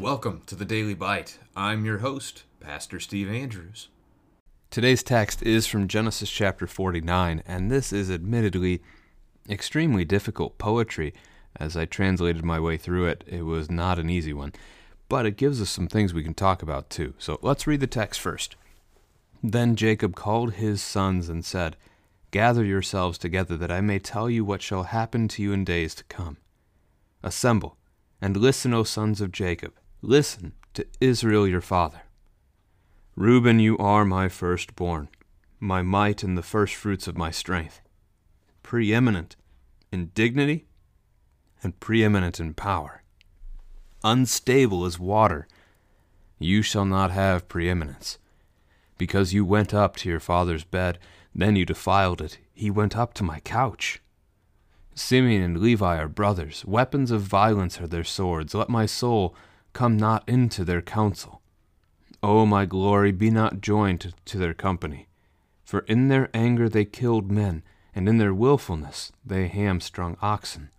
Welcome 0.00 0.42
to 0.46 0.54
the 0.54 0.64
Daily 0.64 0.94
Bite. 0.94 1.38
I'm 1.56 1.84
your 1.84 1.98
host, 1.98 2.44
Pastor 2.60 2.98
Steve 2.98 3.30
Andrews. 3.30 3.88
Today's 4.68 5.02
text 5.02 5.42
is 5.42 5.66
from 5.66 5.86
Genesis 5.86 6.30
chapter 6.30 6.66
49, 6.66 7.42
and 7.46 7.70
this 7.70 7.92
is 7.92 8.10
admittedly 8.10 8.82
extremely 9.48 10.04
difficult 10.04 10.58
poetry. 10.58 11.14
As 11.60 11.76
I 11.76 11.86
translated 11.86 12.44
my 12.44 12.60
way 12.60 12.76
through 12.76 13.06
it, 13.06 13.24
it 13.26 13.42
was 13.42 13.70
not 13.70 13.98
an 13.98 14.10
easy 14.10 14.32
one, 14.32 14.52
but 15.08 15.26
it 15.26 15.36
gives 15.36 15.60
us 15.60 15.70
some 15.70 15.88
things 15.88 16.14
we 16.14 16.22
can 16.22 16.34
talk 16.34 16.62
about 16.62 16.88
too. 16.90 17.14
So 17.18 17.38
let's 17.42 17.66
read 17.66 17.80
the 17.80 17.86
text 17.86 18.20
first. 18.20 18.56
Then 19.42 19.76
Jacob 19.76 20.14
called 20.14 20.54
his 20.54 20.82
sons 20.82 21.28
and 21.28 21.44
said, 21.44 21.76
Gather 22.30 22.64
yourselves 22.64 23.18
together, 23.18 23.56
that 23.56 23.72
I 23.72 23.80
may 23.80 23.98
tell 23.98 24.28
you 24.28 24.44
what 24.44 24.62
shall 24.62 24.84
happen 24.84 25.28
to 25.28 25.42
you 25.42 25.52
in 25.52 25.64
days 25.64 25.94
to 25.96 26.04
come. 26.04 26.36
Assemble, 27.22 27.76
and 28.20 28.36
listen, 28.36 28.74
O 28.74 28.82
sons 28.82 29.20
of 29.20 29.32
Jacob. 29.32 29.72
Listen 30.02 30.52
to 30.74 30.86
Israel 31.00 31.48
your 31.48 31.60
father. 31.60 32.02
Reuben, 33.16 33.58
you 33.58 33.76
are 33.78 34.04
my 34.04 34.28
firstborn, 34.28 35.08
my 35.58 35.82
might 35.82 36.22
and 36.22 36.38
the 36.38 36.42
firstfruits 36.42 37.08
of 37.08 37.18
my 37.18 37.32
strength, 37.32 37.80
preeminent 38.62 39.34
in 39.90 40.10
dignity 40.14 40.67
and 41.62 41.78
preeminent 41.80 42.40
in 42.40 42.54
power. 42.54 43.02
Unstable 44.04 44.84
as 44.84 44.98
water, 44.98 45.48
you 46.38 46.62
shall 46.62 46.84
not 46.84 47.10
have 47.10 47.48
preeminence. 47.48 48.18
Because 48.96 49.34
you 49.34 49.44
went 49.44 49.74
up 49.74 49.96
to 49.96 50.08
your 50.08 50.20
father's 50.20 50.64
bed, 50.64 50.98
then 51.34 51.56
you 51.56 51.64
defiled 51.64 52.20
it. 52.20 52.38
He 52.54 52.70
went 52.70 52.96
up 52.96 53.14
to 53.14 53.24
my 53.24 53.40
couch. 53.40 54.00
Simeon 54.94 55.42
and 55.42 55.60
Levi 55.60 55.96
are 55.96 56.08
brothers. 56.08 56.64
Weapons 56.66 57.10
of 57.10 57.22
violence 57.22 57.80
are 57.80 57.86
their 57.86 58.04
swords. 58.04 58.54
Let 58.54 58.68
my 58.68 58.86
soul 58.86 59.34
come 59.72 59.96
not 59.96 60.28
into 60.28 60.64
their 60.64 60.82
counsel. 60.82 61.40
O 62.22 62.44
my 62.44 62.66
glory, 62.66 63.12
be 63.12 63.30
not 63.30 63.60
joined 63.60 64.00
to, 64.00 64.12
to 64.24 64.38
their 64.38 64.54
company. 64.54 65.06
For 65.64 65.80
in 65.80 66.08
their 66.08 66.30
anger 66.34 66.68
they 66.68 66.84
killed 66.84 67.30
men, 67.30 67.62
and 67.94 68.08
in 68.08 68.18
their 68.18 68.34
wilfulness 68.34 69.12
they 69.24 69.46
hamstrung 69.46 70.16
oxen. 70.20 70.70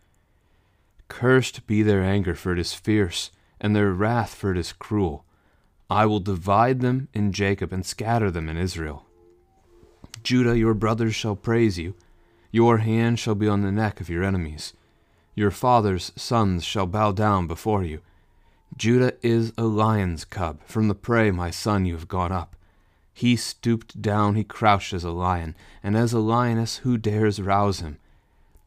Cursed 1.09 1.67
be 1.67 1.83
their 1.83 2.01
anger, 2.01 2.33
for 2.33 2.53
it 2.53 2.59
is 2.59 2.73
fierce, 2.73 3.31
and 3.59 3.75
their 3.75 3.91
wrath, 3.91 4.33
for 4.33 4.51
it 4.51 4.57
is 4.57 4.71
cruel. 4.71 5.25
I 5.89 6.05
will 6.05 6.19
divide 6.19 6.79
them 6.79 7.09
in 7.13 7.33
Jacob 7.33 7.73
and 7.73 7.85
scatter 7.85 8.31
them 8.31 8.47
in 8.47 8.57
Israel. 8.57 9.05
Judah, 10.23 10.57
your 10.57 10.73
brothers 10.73 11.15
shall 11.15 11.35
praise 11.35 11.77
you. 11.77 11.95
Your 12.51 12.77
hand 12.77 13.19
shall 13.19 13.35
be 13.35 13.47
on 13.47 13.61
the 13.61 13.71
neck 13.71 13.99
of 13.99 14.09
your 14.09 14.23
enemies. 14.23 14.73
Your 15.35 15.51
father's 15.51 16.11
sons 16.15 16.63
shall 16.63 16.85
bow 16.85 17.11
down 17.11 17.47
before 17.47 17.83
you. 17.83 18.01
Judah 18.77 19.13
is 19.21 19.51
a 19.57 19.63
lion's 19.63 20.25
cub. 20.25 20.59
From 20.65 20.87
the 20.87 20.95
prey, 20.95 21.31
my 21.31 21.49
son, 21.49 21.85
you 21.85 21.95
have 21.95 22.07
gone 22.07 22.31
up. 22.31 22.55
He 23.13 23.35
stooped 23.35 24.01
down, 24.01 24.35
he 24.35 24.43
crouched 24.43 24.93
as 24.93 25.03
a 25.03 25.11
lion, 25.11 25.55
and 25.83 25.97
as 25.97 26.13
a 26.13 26.19
lioness, 26.19 26.77
who 26.77 26.97
dares 26.97 27.41
rouse 27.41 27.79
him? 27.79 27.97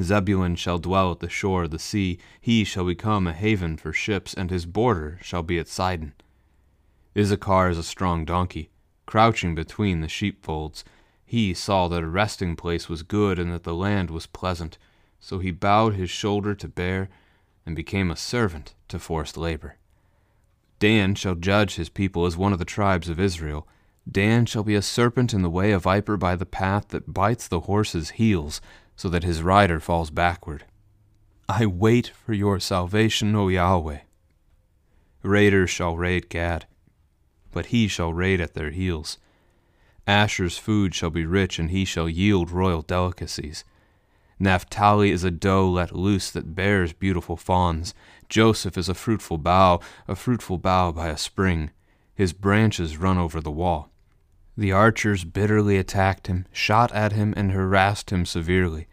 Zebulun 0.00 0.56
shall 0.56 0.78
dwell 0.78 1.12
at 1.12 1.20
the 1.20 1.28
shore 1.28 1.64
of 1.64 1.70
the 1.70 1.78
sea. 1.78 2.18
He 2.40 2.64
shall 2.64 2.84
become 2.84 3.26
a 3.26 3.32
haven 3.32 3.76
for 3.76 3.92
ships, 3.92 4.34
and 4.34 4.50
his 4.50 4.66
border 4.66 5.18
shall 5.22 5.42
be 5.42 5.58
at 5.58 5.68
Sidon. 5.68 6.14
Issachar 7.16 7.68
is 7.68 7.78
a 7.78 7.84
strong 7.84 8.24
donkey, 8.24 8.70
crouching 9.06 9.54
between 9.54 10.00
the 10.00 10.08
sheepfolds. 10.08 10.84
He 11.24 11.54
saw 11.54 11.88
that 11.88 12.02
a 12.02 12.08
resting 12.08 12.56
place 12.56 12.88
was 12.88 13.02
good, 13.02 13.38
and 13.38 13.52
that 13.52 13.62
the 13.62 13.74
land 13.74 14.10
was 14.10 14.26
pleasant. 14.26 14.78
So 15.20 15.38
he 15.38 15.52
bowed 15.52 15.94
his 15.94 16.10
shoulder 16.10 16.54
to 16.56 16.68
bear, 16.68 17.08
and 17.64 17.76
became 17.76 18.10
a 18.10 18.16
servant 18.16 18.74
to 18.88 18.98
forced 18.98 19.36
labor. 19.36 19.76
Dan 20.80 21.14
shall 21.14 21.34
judge 21.34 21.76
his 21.76 21.88
people 21.88 22.26
as 22.26 22.36
one 22.36 22.52
of 22.52 22.58
the 22.58 22.64
tribes 22.64 23.08
of 23.08 23.20
Israel. 23.20 23.66
Dan 24.10 24.44
shall 24.44 24.64
be 24.64 24.74
a 24.74 24.82
serpent 24.82 25.32
in 25.32 25.42
the 25.42 25.48
way, 25.48 25.72
a 25.72 25.78
viper 25.78 26.16
by 26.16 26.36
the 26.36 26.44
path 26.44 26.88
that 26.88 27.14
bites 27.14 27.48
the 27.48 27.60
horse's 27.60 28.10
heels, 28.10 28.60
so 28.96 29.08
that 29.08 29.24
his 29.24 29.42
rider 29.42 29.80
falls 29.80 30.10
backward. 30.10 30.64
I 31.48 31.66
wait 31.66 32.08
for 32.08 32.32
your 32.32 32.58
salvation, 32.60 33.34
O 33.34 33.48
Yahweh. 33.48 34.00
Raiders 35.22 35.70
shall 35.70 35.96
raid 35.96 36.28
Gad, 36.28 36.66
but 37.50 37.66
he 37.66 37.88
shall 37.88 38.12
raid 38.12 38.40
at 38.40 38.54
their 38.54 38.70
heels. 38.70 39.18
Asher's 40.06 40.58
food 40.58 40.94
shall 40.94 41.10
be 41.10 41.24
rich, 41.24 41.58
and 41.58 41.70
he 41.70 41.84
shall 41.84 42.08
yield 42.08 42.50
royal 42.50 42.82
delicacies. 42.82 43.64
Naphtali 44.38 45.10
is 45.10 45.24
a 45.24 45.30
doe 45.30 45.68
let 45.68 45.94
loose 45.94 46.30
that 46.30 46.54
bears 46.54 46.92
beautiful 46.92 47.36
fawns. 47.36 47.94
Joseph 48.28 48.76
is 48.76 48.88
a 48.88 48.94
fruitful 48.94 49.38
bough, 49.38 49.80
a 50.08 50.14
fruitful 50.14 50.58
bough 50.58 50.92
by 50.92 51.08
a 51.08 51.16
spring. 51.16 51.70
His 52.14 52.32
branches 52.32 52.98
run 52.98 53.16
over 53.16 53.40
the 53.40 53.50
wall. 53.50 53.90
The 54.56 54.72
archers 54.72 55.24
bitterly 55.24 55.78
attacked 55.78 56.28
him, 56.28 56.46
shot 56.52 56.92
at 56.92 57.12
him, 57.12 57.34
and 57.36 57.50
harassed 57.50 58.10
him 58.10 58.24
severely. 58.24 58.86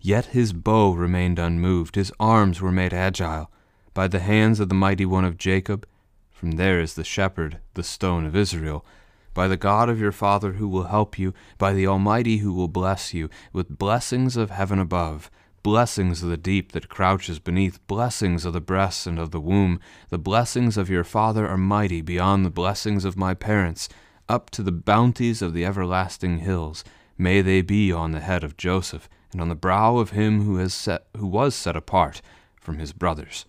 Yet 0.00 0.26
his 0.26 0.52
bow 0.52 0.94
remained 0.94 1.38
unmoved, 1.38 1.96
his 1.96 2.12
arms 2.18 2.60
were 2.60 2.72
made 2.72 2.94
agile 2.94 3.50
by 3.94 4.08
the 4.08 4.20
hands 4.20 4.58
of 4.58 4.68
the 4.70 4.74
mighty 4.74 5.04
one 5.04 5.24
of 5.24 5.36
Jacob. 5.36 5.86
From 6.30 6.52
there 6.52 6.80
is 6.80 6.94
the 6.94 7.04
shepherd, 7.04 7.58
the 7.74 7.82
stone 7.82 8.24
of 8.24 8.34
Israel. 8.34 8.86
By 9.34 9.48
the 9.48 9.56
God 9.56 9.88
of 9.88 10.00
your 10.00 10.12
father 10.12 10.52
who 10.52 10.66
will 10.66 10.84
help 10.84 11.18
you, 11.18 11.34
by 11.58 11.72
the 11.72 11.86
Almighty 11.86 12.38
who 12.38 12.52
will 12.52 12.68
bless 12.68 13.12
you, 13.12 13.28
with 13.52 13.78
blessings 13.78 14.36
of 14.36 14.50
heaven 14.50 14.78
above, 14.78 15.30
blessings 15.62 16.22
of 16.22 16.30
the 16.30 16.36
deep 16.36 16.72
that 16.72 16.88
crouches 16.88 17.38
beneath, 17.38 17.86
blessings 17.86 18.44
of 18.44 18.52
the 18.52 18.60
breast 18.60 19.06
and 19.06 19.18
of 19.18 19.30
the 19.30 19.40
womb. 19.40 19.78
The 20.08 20.18
blessings 20.18 20.76
of 20.76 20.90
your 20.90 21.04
father 21.04 21.46
are 21.46 21.58
mighty 21.58 22.00
beyond 22.00 22.44
the 22.44 22.50
blessings 22.50 23.04
of 23.04 23.16
my 23.16 23.34
parents 23.34 23.88
up 24.28 24.50
to 24.50 24.62
the 24.62 24.72
bounties 24.72 25.42
of 25.42 25.54
the 25.54 25.64
everlasting 25.64 26.38
hills. 26.38 26.84
May 27.18 27.40
they 27.42 27.62
be 27.62 27.92
on 27.92 28.12
the 28.12 28.20
head 28.20 28.42
of 28.44 28.56
Joseph, 28.56 29.08
and 29.32 29.40
on 29.40 29.48
the 29.48 29.54
brow 29.54 29.96
of 29.96 30.10
him 30.10 30.44
who 30.44 30.56
has 30.56 30.74
set 30.74 31.06
who 31.16 31.26
was 31.26 31.54
set 31.54 31.76
apart 31.76 32.20
from 32.60 32.78
his 32.78 32.92
brothers. 32.92 33.44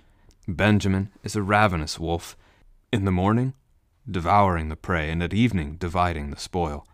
Benjamin 0.48 1.10
is 1.24 1.36
a 1.36 1.42
ravenous 1.42 2.00
wolf, 2.00 2.38
in 2.92 3.06
the 3.06 3.12
morning 3.12 3.54
devouring 4.10 4.70
the 4.70 4.76
prey, 4.76 5.10
and 5.10 5.24
at 5.24 5.34
evening 5.34 5.78
dividing 5.78 6.30
the 6.30 6.40
spoil. 6.40 6.86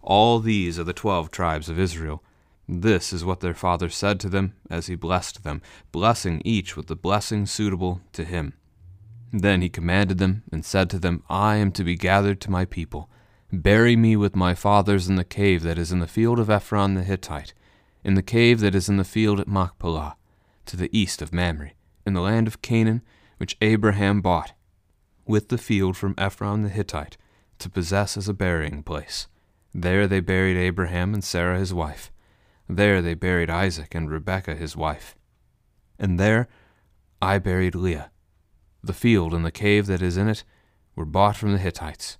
All 0.00 0.40
these 0.40 0.78
are 0.78 0.84
the 0.84 0.92
twelve 0.92 1.30
tribes 1.30 1.68
of 1.68 1.78
Israel. 1.78 2.22
This 2.68 3.12
is 3.12 3.24
what 3.24 3.40
their 3.40 3.54
father 3.54 3.88
said 3.88 4.18
to 4.20 4.28
them 4.28 4.54
as 4.70 4.86
he 4.86 4.94
blessed 4.94 5.44
them, 5.44 5.62
blessing 5.92 6.42
each 6.44 6.76
with 6.76 6.86
the 6.86 6.96
blessing 6.96 7.46
suitable 7.46 8.00
to 8.12 8.24
him. 8.24 8.54
Then 9.32 9.62
he 9.62 9.70
commanded 9.70 10.18
them, 10.18 10.42
and 10.52 10.64
said 10.64 10.90
to 10.90 10.98
them, 10.98 11.22
I 11.30 11.56
am 11.56 11.72
to 11.72 11.84
be 11.84 11.96
gathered 11.96 12.40
to 12.42 12.50
my 12.50 12.66
people. 12.66 13.08
Bury 13.50 13.96
me 13.96 14.14
with 14.14 14.36
my 14.36 14.54
fathers 14.54 15.08
in 15.08 15.16
the 15.16 15.24
cave 15.24 15.62
that 15.62 15.78
is 15.78 15.90
in 15.90 16.00
the 16.00 16.06
field 16.06 16.38
of 16.38 16.50
Ephron 16.50 16.94
the 16.94 17.02
Hittite, 17.02 17.54
in 18.04 18.14
the 18.14 18.22
cave 18.22 18.60
that 18.60 18.74
is 18.74 18.88
in 18.88 18.98
the 18.98 19.04
field 19.04 19.40
at 19.40 19.48
Machpelah, 19.48 20.16
to 20.66 20.76
the 20.76 20.96
east 20.96 21.22
of 21.22 21.32
Mamre, 21.32 21.72
in 22.06 22.12
the 22.12 22.20
land 22.20 22.46
of 22.46 22.62
Canaan, 22.62 23.02
which 23.38 23.56
Abraham 23.60 24.20
bought, 24.20 24.52
with 25.26 25.48
the 25.48 25.58
field 25.58 25.96
from 25.96 26.14
Ephron 26.18 26.62
the 26.62 26.68
Hittite, 26.68 27.16
to 27.58 27.70
possess 27.70 28.16
as 28.16 28.28
a 28.28 28.34
burying 28.34 28.82
place. 28.82 29.28
There 29.74 30.06
they 30.06 30.20
buried 30.20 30.56
Abraham 30.56 31.14
and 31.14 31.24
Sarah 31.24 31.58
his 31.58 31.72
wife. 31.72 32.12
There 32.68 33.00
they 33.00 33.14
buried 33.14 33.48
Isaac 33.50 33.94
and 33.94 34.10
Rebekah 34.10 34.56
his 34.56 34.76
wife. 34.76 35.16
And 35.98 36.20
there 36.20 36.48
I 37.20 37.38
buried 37.38 37.74
Leah. 37.74 38.11
The 38.84 38.92
field 38.92 39.32
and 39.32 39.44
the 39.44 39.50
cave 39.50 39.86
that 39.86 40.02
is 40.02 40.16
in 40.16 40.28
it 40.28 40.44
were 40.96 41.04
bought 41.04 41.36
from 41.36 41.52
the 41.52 41.58
Hittites. 41.58 42.18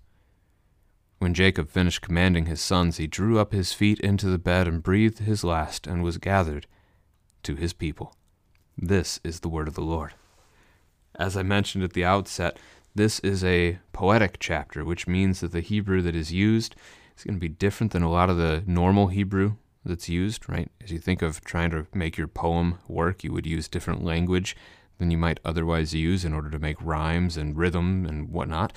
When 1.19 1.35
Jacob 1.35 1.69
finished 1.69 2.03
commanding 2.03 2.47
his 2.47 2.61
sons, 2.61 2.97
he 2.97 3.07
drew 3.07 3.39
up 3.39 3.53
his 3.53 3.73
feet 3.73 4.01
into 4.01 4.27
the 4.27 4.39
bed 4.39 4.67
and 4.67 4.83
breathed 4.83 5.21
his 5.21 5.45
last, 5.45 5.87
and 5.87 6.03
was 6.03 6.19
gathered 6.19 6.67
to 7.45 7.55
his 7.55 7.73
people. 7.73 8.17
This 8.77 9.21
is 9.23 9.41
the 9.41 9.49
word 9.49 9.69
of 9.69 9.75
the 9.75 9.83
Lord. 9.83 10.15
As 11.17 11.37
I 11.37 11.43
mentioned 11.43 11.85
at 11.85 11.93
the 11.93 12.05
outset, 12.05 12.59
This 12.95 13.21
is 13.21 13.43
a 13.43 13.79
poetic 13.95 14.37
chapter, 14.39 14.85
which 14.85 15.07
means 15.07 15.41
that 15.41 15.53
the 15.53 15.61
Hebrew 15.61 16.03
that 16.03 16.15
is 16.15 16.31
used 16.33 16.77
is 17.17 17.25
going 17.25 17.37
to 17.37 17.41
be 17.41 17.49
different 17.49 17.93
than 17.93 18.03
a 18.03 18.11
lot 18.11 18.29
of 18.29 18.37
the 18.37 18.63
normal 18.67 19.07
Hebrew 19.07 19.55
that's 19.83 20.11
used, 20.11 20.47
right? 20.49 20.71
As 20.83 20.93
you 20.93 20.99
think 20.99 21.23
of 21.23 21.43
trying 21.43 21.71
to 21.71 21.87
make 21.95 22.19
your 22.19 22.29
poem 22.29 22.79
work, 22.87 23.25
you 23.25 23.33
would 23.33 23.47
use 23.47 23.67
different 23.67 24.05
language 24.05 24.55
than 24.99 25.11
you 25.11 25.19
might 25.19 25.41
otherwise 25.45 25.95
use 25.95 26.25
in 26.25 26.33
order 26.33 26.51
to 26.51 26.59
make 26.59 26.77
rhymes 26.81 27.37
and 27.37 27.57
rhythm 27.57 28.07
and 28.07 28.31
whatnot. 28.31 28.73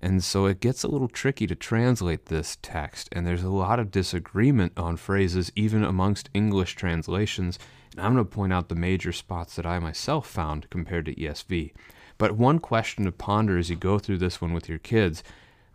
And 0.00 0.22
so 0.22 0.46
it 0.46 0.60
gets 0.60 0.84
a 0.84 0.88
little 0.88 1.08
tricky 1.08 1.46
to 1.48 1.54
translate 1.54 2.26
this 2.26 2.56
text, 2.62 3.08
and 3.12 3.26
there's 3.26 3.42
a 3.42 3.50
lot 3.50 3.80
of 3.80 3.90
disagreement 3.90 4.72
on 4.76 4.96
phrases 4.96 5.50
even 5.56 5.82
amongst 5.82 6.30
English 6.32 6.76
translations. 6.76 7.58
And 7.96 8.06
I'm 8.06 8.14
going 8.14 8.24
to 8.24 8.30
point 8.30 8.52
out 8.52 8.68
the 8.68 8.74
major 8.74 9.12
spots 9.12 9.56
that 9.56 9.66
I 9.66 9.78
myself 9.78 10.28
found 10.28 10.70
compared 10.70 11.06
to 11.06 11.14
ESV. 11.14 11.72
But 12.16 12.32
one 12.32 12.58
question 12.58 13.04
to 13.04 13.12
ponder 13.12 13.58
as 13.58 13.70
you 13.70 13.76
go 13.76 13.98
through 13.98 14.18
this 14.18 14.40
one 14.40 14.52
with 14.52 14.68
your 14.68 14.78
kids 14.78 15.22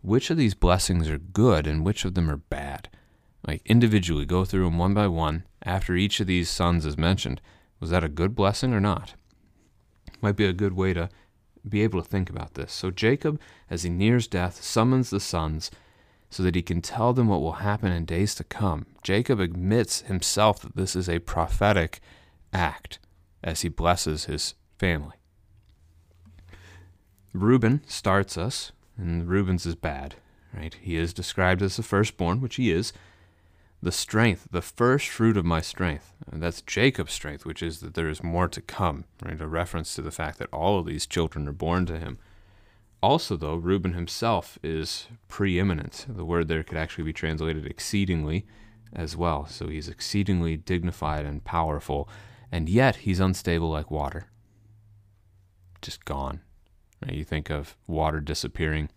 which 0.03 0.29
of 0.29 0.35
these 0.35 0.53
blessings 0.53 1.09
are 1.09 1.17
good 1.17 1.65
and 1.65 1.85
which 1.85 2.03
of 2.03 2.13
them 2.13 2.29
are 2.29 2.35
bad? 2.35 2.89
Like 3.47 3.61
individually, 3.65 4.25
go 4.25 4.43
through 4.43 4.65
them 4.65 4.77
one 4.77 4.93
by 4.93 5.07
one 5.07 5.45
after 5.63 5.95
each 5.95 6.19
of 6.19 6.27
these 6.27 6.49
sons 6.49 6.85
is 6.85 6.97
mentioned. 6.97 7.39
Was 7.79 7.89
that 7.89 8.03
a 8.03 8.09
good 8.09 8.35
blessing 8.35 8.73
or 8.73 8.81
not? 8.81 9.15
Might 10.23 10.37
be 10.37 10.45
a 10.45 10.53
good 10.53 10.71
way 10.71 10.93
to 10.93 11.09
be 11.67 11.81
able 11.81 12.01
to 12.01 12.07
think 12.07 12.29
about 12.29 12.53
this. 12.53 12.71
So 12.71 12.91
Jacob, 12.91 13.41
as 13.69 13.83
he 13.83 13.89
nears 13.89 14.25
death, 14.25 14.63
summons 14.63 15.09
the 15.09 15.19
sons 15.19 15.69
so 16.29 16.43
that 16.43 16.55
he 16.55 16.61
can 16.61 16.81
tell 16.81 17.11
them 17.11 17.27
what 17.27 17.41
will 17.41 17.53
happen 17.53 17.91
in 17.91 18.05
days 18.05 18.33
to 18.35 18.45
come. 18.45 18.85
Jacob 19.03 19.41
admits 19.41 20.03
himself 20.03 20.61
that 20.61 20.77
this 20.77 20.95
is 20.95 21.09
a 21.09 21.19
prophetic 21.19 21.99
act 22.53 22.99
as 23.43 23.61
he 23.61 23.67
blesses 23.69 24.25
his 24.25 24.53
family. 24.79 25.17
Reuben 27.33 27.81
starts 27.85 28.37
us, 28.37 28.71
and 28.97 29.27
Reuben's 29.27 29.65
is 29.65 29.75
bad, 29.75 30.15
right? 30.53 30.73
He 30.81 30.95
is 30.95 31.13
described 31.13 31.61
as 31.61 31.75
the 31.75 31.83
firstborn, 31.83 32.39
which 32.39 32.55
he 32.55 32.71
is. 32.71 32.93
The 33.83 33.91
strength, 33.91 34.47
the 34.49 34.61
first 34.61 35.09
fruit 35.09 35.35
of 35.35 35.43
my 35.43 35.59
strength. 35.59 36.13
And 36.31 36.41
that's 36.41 36.61
Jacob's 36.61 37.11
strength, 37.11 37.45
which 37.45 37.61
is 37.61 37.81
that 37.81 37.95
there 37.95 38.07
is 38.07 38.23
more 38.23 38.47
to 38.47 38.61
come, 38.61 39.03
right? 39.21 39.41
A 39.41 39.45
reference 39.45 39.93
to 39.95 40.01
the 40.01 40.09
fact 40.09 40.39
that 40.39 40.53
all 40.53 40.79
of 40.79 40.85
these 40.85 41.05
children 41.05 41.49
are 41.49 41.51
born 41.51 41.85
to 41.87 41.99
him. 41.99 42.17
Also, 43.01 43.35
though, 43.35 43.55
Reuben 43.55 43.91
himself 43.91 44.57
is 44.63 45.07
preeminent. 45.27 46.05
The 46.07 46.23
word 46.23 46.47
there 46.47 46.63
could 46.63 46.77
actually 46.77 47.03
be 47.03 47.11
translated 47.11 47.65
exceedingly 47.65 48.45
as 48.93 49.17
well. 49.17 49.47
So 49.47 49.67
he's 49.67 49.89
exceedingly 49.89 50.55
dignified 50.55 51.25
and 51.25 51.43
powerful, 51.43 52.07
and 52.53 52.69
yet 52.69 52.95
he's 52.95 53.19
unstable 53.19 53.69
like 53.69 53.91
water. 53.91 54.27
Just 55.81 56.05
gone. 56.05 56.39
You 57.05 57.25
think 57.25 57.49
of 57.49 57.75
water 57.85 58.21
disappearing, 58.21 58.87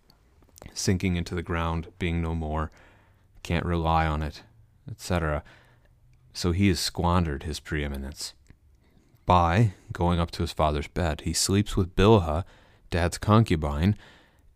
sinking 0.75 1.17
into 1.17 1.35
the 1.35 1.43
ground, 1.43 1.89
being 1.99 2.23
no 2.23 2.37
more, 2.37 2.71
can't 3.43 3.67
rely 3.67 4.07
on 4.07 4.23
it, 4.23 4.45
etc. 4.91 5.43
So 6.33 6.53
he 6.53 6.69
has 6.69 6.81
squandered 6.81 7.43
his 7.45 7.61
preeminence. 7.61 8.35
By 9.25 9.73
going 9.93 10.21
up 10.21 10.31
to 10.33 10.43
his 10.43 10.53
father's 10.53 10.89
bed, 10.89 11.23
he 11.23 11.33
sleeps 11.33 11.77
with 11.77 11.97
Bilhah, 11.97 12.45
dad's 12.91 13.19
concubine, 13.19 13.97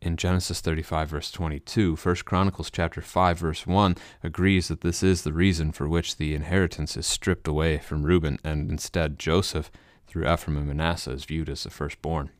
in 0.02 0.16
Genesis 0.16 0.60
35 0.60 1.08
verse 1.10 1.30
22, 1.30 1.96
1 1.96 2.16
Chronicles 2.24 2.70
chapter 2.70 3.00
5 3.00 3.38
verse 3.38 3.66
1 3.66 3.96
agrees 4.22 4.68
that 4.68 4.80
this 4.80 5.02
is 5.02 5.22
the 5.22 5.32
reason 5.32 5.72
for 5.72 5.88
which 5.88 6.16
the 6.16 6.34
inheritance 6.34 6.96
is 6.96 7.06
stripped 7.06 7.46
away 7.46 7.78
from 7.78 8.04
Reuben 8.04 8.38
and 8.42 8.70
instead 8.70 9.18
Joseph 9.18 9.70
through 10.06 10.32
Ephraim 10.32 10.56
and 10.56 10.66
Manasseh 10.66 11.12
is 11.12 11.24
viewed 11.24 11.48
as 11.48 11.64
the 11.64 11.70
firstborn. 11.70 12.30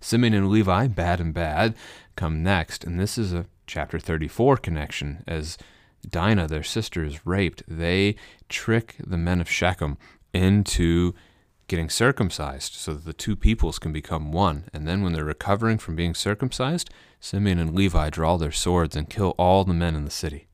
Simeon 0.00 0.34
and 0.34 0.50
Levi, 0.50 0.88
bad 0.88 1.20
and 1.20 1.32
bad, 1.32 1.74
come 2.16 2.42
next, 2.42 2.84
and 2.84 2.98
this 2.98 3.16
is 3.16 3.32
a 3.32 3.46
chapter 3.66 3.98
34 3.98 4.56
connection 4.58 5.24
as 5.26 5.56
Dinah, 6.08 6.48
their 6.48 6.62
sister, 6.62 7.04
is 7.04 7.26
raped. 7.26 7.62
They 7.66 8.16
trick 8.48 8.96
the 9.04 9.18
men 9.18 9.40
of 9.40 9.50
Shechem 9.50 9.98
into 10.32 11.14
getting 11.68 11.90
circumcised 11.90 12.74
so 12.74 12.94
that 12.94 13.04
the 13.04 13.12
two 13.12 13.34
peoples 13.34 13.78
can 13.78 13.92
become 13.92 14.32
one. 14.32 14.64
And 14.72 14.86
then 14.86 15.02
when 15.02 15.12
they're 15.12 15.24
recovering 15.24 15.78
from 15.78 15.96
being 15.96 16.14
circumcised, 16.14 16.90
Simeon 17.18 17.58
and 17.58 17.74
Levi 17.74 18.10
draw 18.10 18.36
their 18.36 18.52
swords 18.52 18.94
and 18.94 19.10
kill 19.10 19.34
all 19.36 19.64
the 19.64 19.74
men 19.74 19.96
in 19.96 20.04
the 20.04 20.10
city. 20.10 20.46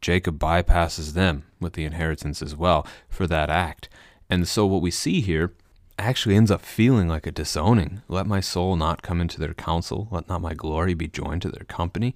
Jacob 0.00 0.38
bypasses 0.38 1.12
them 1.12 1.44
with 1.60 1.74
the 1.74 1.84
inheritance 1.84 2.42
as 2.42 2.56
well 2.56 2.86
for 3.08 3.26
that 3.26 3.50
act. 3.50 3.88
And 4.28 4.48
so 4.48 4.66
what 4.66 4.82
we 4.82 4.90
see 4.90 5.20
here 5.20 5.52
actually 5.98 6.36
ends 6.36 6.50
up 6.50 6.62
feeling 6.62 7.08
like 7.08 7.26
a 7.26 7.32
disowning. 7.32 8.02
Let 8.08 8.26
my 8.26 8.40
soul 8.40 8.76
not 8.76 9.02
come 9.02 9.20
into 9.20 9.38
their 9.38 9.54
counsel, 9.54 10.08
let 10.10 10.28
not 10.28 10.40
my 10.40 10.54
glory 10.54 10.94
be 10.94 11.08
joined 11.08 11.42
to 11.42 11.50
their 11.50 11.64
company. 11.64 12.14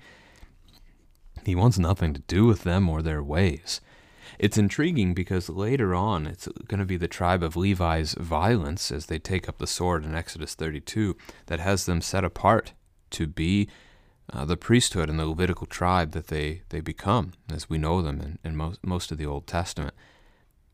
He 1.46 1.54
wants 1.54 1.78
nothing 1.78 2.14
to 2.14 2.20
do 2.22 2.46
with 2.46 2.64
them 2.64 2.88
or 2.88 3.02
their 3.02 3.22
ways. 3.22 3.80
It's 4.38 4.58
intriguing 4.58 5.14
because 5.14 5.48
later 5.48 5.94
on 5.94 6.26
it's 6.26 6.48
going 6.66 6.80
to 6.80 6.86
be 6.86 6.96
the 6.96 7.08
tribe 7.08 7.42
of 7.42 7.56
Levi's 7.56 8.14
violence 8.14 8.90
as 8.90 9.06
they 9.06 9.18
take 9.18 9.48
up 9.48 9.58
the 9.58 9.66
sword 9.66 10.04
in 10.04 10.14
Exodus 10.14 10.54
32 10.54 11.16
that 11.46 11.60
has 11.60 11.86
them 11.86 12.00
set 12.00 12.24
apart 12.24 12.72
to 13.10 13.26
be 13.26 13.68
uh, 14.32 14.44
the 14.44 14.56
priesthood 14.56 15.10
and 15.10 15.18
the 15.18 15.26
Levitical 15.26 15.66
tribe 15.66 16.12
that 16.12 16.28
they, 16.28 16.62
they 16.70 16.80
become 16.80 17.32
as 17.52 17.68
we 17.68 17.78
know 17.78 18.02
them 18.02 18.20
in, 18.20 18.38
in 18.42 18.56
most, 18.56 18.84
most 18.84 19.12
of 19.12 19.18
the 19.18 19.26
Old 19.26 19.46
Testament. 19.46 19.94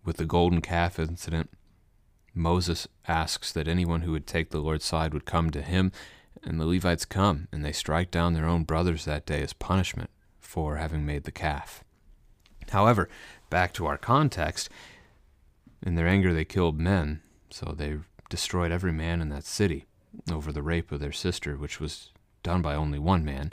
With 0.04 0.16
the 0.16 0.24
golden 0.24 0.62
calf 0.62 0.98
incident, 0.98 1.50
Moses 2.32 2.88
asks 3.06 3.52
that 3.52 3.68
anyone 3.68 4.02
who 4.02 4.12
would 4.12 4.26
take 4.26 4.50
the 4.50 4.60
Lord's 4.60 4.84
side 4.84 5.12
would 5.12 5.26
come 5.26 5.50
to 5.50 5.60
him, 5.60 5.92
and 6.42 6.58
the 6.58 6.64
Levites 6.64 7.04
come, 7.04 7.48
and 7.52 7.62
they 7.62 7.72
strike 7.72 8.10
down 8.10 8.32
their 8.32 8.46
own 8.46 8.62
brothers 8.62 9.04
that 9.04 9.26
day 9.26 9.42
as 9.42 9.52
punishment 9.52 10.08
for 10.50 10.78
having 10.78 11.06
made 11.06 11.22
the 11.22 11.30
calf. 11.30 11.84
However, 12.70 13.08
back 13.50 13.72
to 13.74 13.86
our 13.86 13.96
context, 13.96 14.68
in 15.80 15.94
their 15.94 16.08
anger 16.08 16.34
they 16.34 16.44
killed 16.44 16.76
men, 16.76 17.22
so 17.50 17.72
they 17.72 17.98
destroyed 18.28 18.72
every 18.72 18.90
man 18.90 19.20
in 19.20 19.28
that 19.28 19.44
city 19.44 19.86
over 20.28 20.50
the 20.50 20.60
rape 20.60 20.90
of 20.90 20.98
their 20.98 21.12
sister, 21.12 21.54
which 21.54 21.78
was 21.78 22.10
done 22.42 22.62
by 22.62 22.74
only 22.74 22.98
one 22.98 23.24
man. 23.24 23.52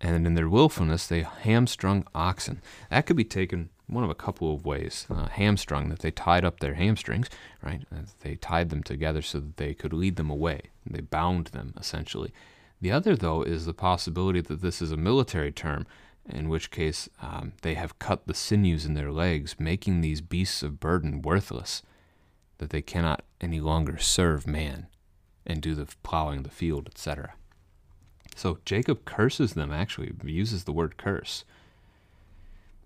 And 0.00 0.28
in 0.28 0.34
their 0.34 0.48
willfulness, 0.48 1.08
they 1.08 1.22
hamstrung 1.22 2.06
oxen. 2.14 2.62
That 2.88 3.06
could 3.06 3.16
be 3.16 3.24
taken 3.24 3.70
one 3.88 4.04
of 4.04 4.10
a 4.10 4.14
couple 4.14 4.54
of 4.54 4.64
ways. 4.64 5.08
Uh, 5.10 5.26
hamstrung, 5.26 5.88
that 5.88 6.00
they 6.00 6.12
tied 6.12 6.44
up 6.44 6.60
their 6.60 6.74
hamstrings, 6.74 7.28
right? 7.64 7.82
They 8.20 8.36
tied 8.36 8.70
them 8.70 8.84
together 8.84 9.22
so 9.22 9.40
that 9.40 9.56
they 9.56 9.74
could 9.74 9.92
lead 9.92 10.14
them 10.14 10.30
away. 10.30 10.70
They 10.88 11.00
bound 11.00 11.48
them, 11.48 11.74
essentially. 11.76 12.32
The 12.80 12.92
other, 12.92 13.16
though, 13.16 13.42
is 13.42 13.64
the 13.64 13.72
possibility 13.72 14.40
that 14.42 14.60
this 14.60 14.82
is 14.82 14.92
a 14.92 14.96
military 14.96 15.52
term, 15.52 15.86
in 16.28 16.48
which 16.48 16.70
case 16.70 17.08
um, 17.22 17.52
they 17.62 17.74
have 17.74 17.98
cut 17.98 18.26
the 18.26 18.34
sinews 18.34 18.84
in 18.84 18.94
their 18.94 19.12
legs, 19.12 19.56
making 19.58 20.00
these 20.00 20.20
beasts 20.20 20.62
of 20.62 20.80
burden 20.80 21.22
worthless, 21.22 21.82
that 22.58 22.70
they 22.70 22.82
cannot 22.82 23.24
any 23.40 23.60
longer 23.60 23.98
serve 23.98 24.46
man 24.46 24.86
and 25.46 25.60
do 25.60 25.74
the 25.74 25.86
plowing 26.02 26.38
of 26.38 26.44
the 26.44 26.50
field, 26.50 26.88
etc. 26.88 27.34
So 28.34 28.58
Jacob 28.64 29.04
curses 29.04 29.54
them, 29.54 29.72
actually, 29.72 30.12
uses 30.24 30.64
the 30.64 30.72
word 30.72 30.96
curse. 30.96 31.44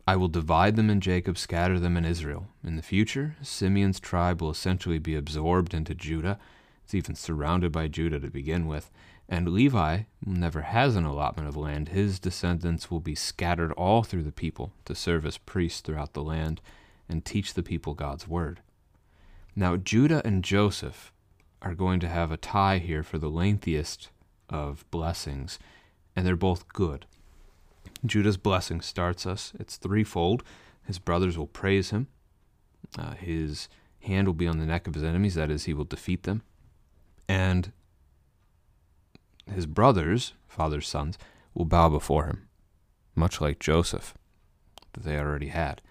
I 0.07 0.17
will 0.17 0.29
divide 0.29 0.77
them 0.77 0.91
in 0.91 1.01
Jacob, 1.01 1.39
scatter 1.39 1.79
them 1.79 1.97
in 1.97 2.05
Israel. 2.05 2.49
In 2.65 2.77
the 2.77 2.83
future, 2.83 3.37
Simeon's 3.43 4.01
tribe 4.01 4.41
will 4.41 4.51
essentially 4.51 4.99
be 4.99 5.15
absorbed 5.15 5.73
into 5.73 5.95
Judah. 5.95 6.39
It's 6.85 6.95
even 6.95 7.15
surrounded 7.15 7.73
by 7.73 7.89
Judah 7.89 8.21
to 8.21 8.31
begin 8.31 8.67
with. 8.67 8.91
And 9.33 9.49
Levi 9.51 10.03
never 10.27 10.63
has 10.63 10.97
an 10.97 11.05
allotment 11.05 11.49
of 11.49 11.57
land. 11.57 11.91
His 11.91 12.19
descendants 12.19 12.91
will 12.91 12.99
be 12.99 13.15
scattered 13.15 13.71
all 13.73 14.03
through 14.03 14.25
the 14.25 14.33
people 14.33 14.73
to 14.87 14.95
serve 14.97 15.25
as 15.25 15.39
priests 15.39 15.81
throughout 15.81 16.15
the 16.15 16.23
land 16.23 16.61
and 17.09 17.25
teach 17.25 17.55
the 17.55 17.63
people 17.63 17.95
God's 17.95 18.27
word. 18.27 18.61
Now, 19.55 19.77
Judah 19.77 20.21
and 20.25 20.43
Joseph 20.43 21.13
are 21.63 21.75
going 21.75 22.01
to 22.01 22.09
have 22.09 22.33
a 22.33 22.37
tie 22.37 22.79
here 22.79 23.05
for 23.05 23.19
the 23.19 23.31
lengthiest 23.31 24.09
of 24.49 24.85
blessings, 24.91 25.61
and 26.17 26.27
they're 26.27 26.35
both 26.35 26.67
good. 26.69 27.07
Judah's 28.05 28.37
blessing 28.37 28.81
starts 28.81 29.27
us, 29.27 29.53
it's 29.61 29.77
threefold. 29.77 30.43
His 30.87 30.99
brothers 30.99 31.39
will 31.39 31.47
praise 31.47 31.91
him, 31.91 32.09
uh, 32.99 33.13
his 33.13 33.69
hand 34.01 34.27
will 34.27 34.35
be 34.35 34.49
on 34.49 34.59
the 34.59 34.67
neck 34.67 34.89
of 34.89 34.95
his 34.95 35.05
enemies, 35.05 35.35
that 35.37 35.51
is, 35.51 35.65
he 35.65 35.75
will 35.75 35.85
defeat 35.85 36.25
them. 36.25 36.43
And 37.29 37.71
his 39.53 39.67
brothers, 39.67 40.35
father's 40.49 40.89
sons, 40.89 41.19
will 41.55 41.65
bow 41.65 41.89
before 41.89 42.27
him, 42.27 42.49
much 43.15 43.41
like 43.41 43.59
Joseph 43.59 44.15
that 44.93 45.05
they 45.05 45.19
already 45.19 45.49
had. 45.49 45.83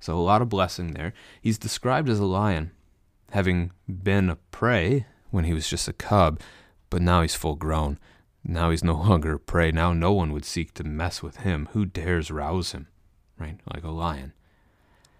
So 0.00 0.16
a 0.16 0.20
lot 0.20 0.42
of 0.42 0.48
blessing 0.48 0.92
there. 0.92 1.12
He's 1.40 1.58
described 1.58 2.08
as 2.08 2.20
a 2.20 2.26
lion, 2.26 2.70
having 3.30 3.72
been 3.88 4.30
a 4.30 4.36
prey 4.36 5.06
when 5.30 5.44
he 5.44 5.52
was 5.52 5.68
just 5.68 5.88
a 5.88 5.92
cub, 5.92 6.40
but 6.90 7.02
now 7.02 7.22
he's 7.22 7.34
full 7.34 7.56
grown. 7.56 7.98
Now 8.44 8.70
he's 8.70 8.84
no 8.84 8.94
longer 9.08 9.34
a 9.34 9.40
prey. 9.40 9.72
Now 9.72 9.92
no 9.92 10.12
one 10.12 10.32
would 10.32 10.44
seek 10.44 10.74
to 10.74 10.84
mess 10.84 11.22
with 11.22 11.38
him. 11.38 11.68
Who 11.72 11.84
dares 11.84 12.30
rouse 12.30 12.72
him? 12.72 12.86
Right? 13.38 13.60
Like 13.72 13.84
a 13.84 13.90
lion. 13.90 14.32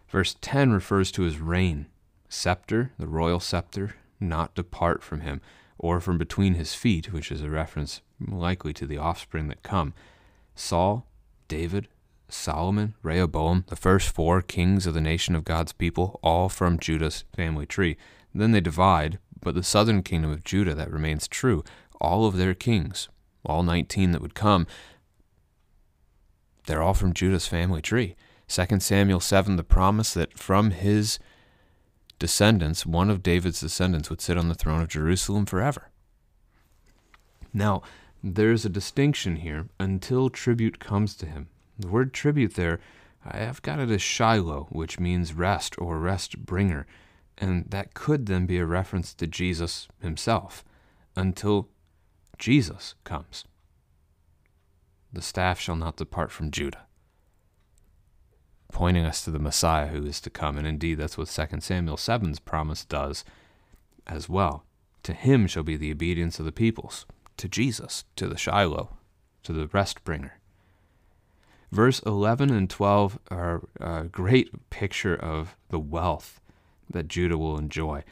Verse 0.08 0.36
10 0.40 0.72
refers 0.72 1.12
to 1.12 1.22
his 1.22 1.38
reign. 1.38 1.86
Scepter, 2.28 2.92
the 2.98 3.06
royal 3.06 3.40
scepter, 3.40 3.96
not 4.20 4.54
depart 4.54 5.02
from 5.02 5.20
him 5.20 5.40
or 5.78 6.00
from 6.00 6.18
between 6.18 6.54
his 6.54 6.74
feet, 6.74 7.12
which 7.12 7.30
is 7.30 7.42
a 7.42 7.50
reference 7.50 8.02
likely 8.26 8.72
to 8.74 8.86
the 8.86 8.98
offspring 8.98 9.48
that 9.48 9.62
come. 9.62 9.94
Saul, 10.54 11.06
David, 11.46 11.88
Solomon, 12.28 12.94
Rehoboam, 13.02 13.64
the 13.68 13.76
first 13.76 14.10
four 14.10 14.42
kings 14.42 14.86
of 14.86 14.94
the 14.94 15.00
nation 15.00 15.34
of 15.34 15.44
God's 15.44 15.72
people, 15.72 16.18
all 16.22 16.48
from 16.48 16.78
Judah's 16.78 17.24
family 17.34 17.64
tree. 17.64 17.96
Then 18.34 18.52
they 18.52 18.60
divide, 18.60 19.18
but 19.40 19.54
the 19.54 19.62
southern 19.62 20.02
kingdom 20.02 20.30
of 20.30 20.44
Judah 20.44 20.74
that 20.74 20.90
remains 20.90 21.28
true, 21.28 21.64
all 22.00 22.26
of 22.26 22.36
their 22.36 22.54
kings, 22.54 23.08
all 23.44 23.62
19 23.62 24.12
that 24.12 24.20
would 24.20 24.34
come, 24.34 24.66
they're 26.66 26.82
all 26.82 26.94
from 26.94 27.14
Judah's 27.14 27.46
family 27.46 27.80
tree. 27.80 28.14
2 28.48 28.80
Samuel 28.80 29.20
7, 29.20 29.56
the 29.56 29.64
promise 29.64 30.12
that 30.14 30.38
from 30.38 30.70
his 30.70 31.18
descendants, 32.18 32.84
one 32.84 33.10
of 33.10 33.22
David's 33.22 33.60
descendants, 33.60 34.10
would 34.10 34.20
sit 34.20 34.36
on 34.36 34.48
the 34.48 34.54
throne 34.54 34.80
of 34.80 34.88
Jerusalem 34.88 35.46
forever. 35.46 35.90
Now, 37.52 37.82
there's 38.22 38.64
a 38.64 38.70
distinction 38.70 39.36
here 39.36 39.68
until 39.78 40.28
tribute 40.28 40.80
comes 40.80 41.14
to 41.16 41.26
him. 41.26 41.48
The 41.78 41.88
word 41.88 42.12
tribute 42.12 42.54
there, 42.54 42.80
I've 43.24 43.62
got 43.62 43.78
it 43.78 43.90
as 43.90 44.02
Shiloh, 44.02 44.66
which 44.70 44.98
means 44.98 45.32
rest 45.32 45.74
or 45.78 45.98
rest 45.98 46.44
bringer, 46.44 46.86
and 47.36 47.66
that 47.70 47.94
could 47.94 48.26
then 48.26 48.46
be 48.46 48.58
a 48.58 48.66
reference 48.66 49.14
to 49.14 49.26
Jesus 49.26 49.86
himself 50.00 50.64
until 51.14 51.68
Jesus 52.38 52.94
comes. 53.04 53.44
The 55.12 55.22
staff 55.22 55.58
shall 55.58 55.76
not 55.76 55.96
depart 55.96 56.32
from 56.32 56.50
Judah, 56.50 56.86
pointing 58.72 59.04
us 59.04 59.24
to 59.24 59.30
the 59.30 59.38
Messiah 59.38 59.88
who 59.88 60.04
is 60.04 60.20
to 60.20 60.30
come. 60.30 60.56
And 60.58 60.66
indeed, 60.66 60.96
that's 60.96 61.16
what 61.18 61.28
2 61.28 61.60
Samuel 61.60 61.96
7's 61.96 62.40
promise 62.40 62.84
does 62.84 63.24
as 64.06 64.28
well. 64.28 64.64
To 65.04 65.12
him 65.12 65.46
shall 65.46 65.62
be 65.62 65.76
the 65.76 65.92
obedience 65.92 66.38
of 66.38 66.44
the 66.44 66.52
peoples, 66.52 67.06
to 67.38 67.48
Jesus, 67.48 68.04
to 68.16 68.26
the 68.26 68.36
Shiloh, 68.36 68.96
to 69.44 69.52
the 69.52 69.68
rest 69.68 70.04
bringer. 70.04 70.38
Verse 71.70 72.00
11 72.00 72.50
and 72.50 72.68
12 72.68 73.18
are 73.30 73.62
a 73.80 74.04
great 74.04 74.70
picture 74.70 75.14
of 75.14 75.56
the 75.68 75.78
wealth 75.78 76.40
that 76.90 77.08
Judah 77.08 77.36
will 77.36 77.58
enjoy. 77.58 78.04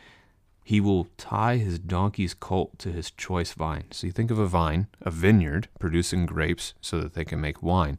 He 0.63 0.81
will 0.81 1.09
tie 1.17 1.57
his 1.57 1.79
donkey's 1.79 2.35
colt 2.35 2.79
to 2.81 2.91
his 2.91 3.11
choice 3.11 3.53
vine. 3.53 3.85
So 3.93 4.07
you 4.07 4.13
think 4.13 4.31
of 4.31 4.39
a 4.39 4.47
vine, 4.47 4.89
a 5.01 5.11
vineyard 5.11 5.69
producing 5.79 6.27
grapes 6.27 6.75
so 6.81 7.01
that 7.01 7.15
they 7.15 7.25
can 7.25 7.41
make 7.41 7.63
wine. 7.63 7.99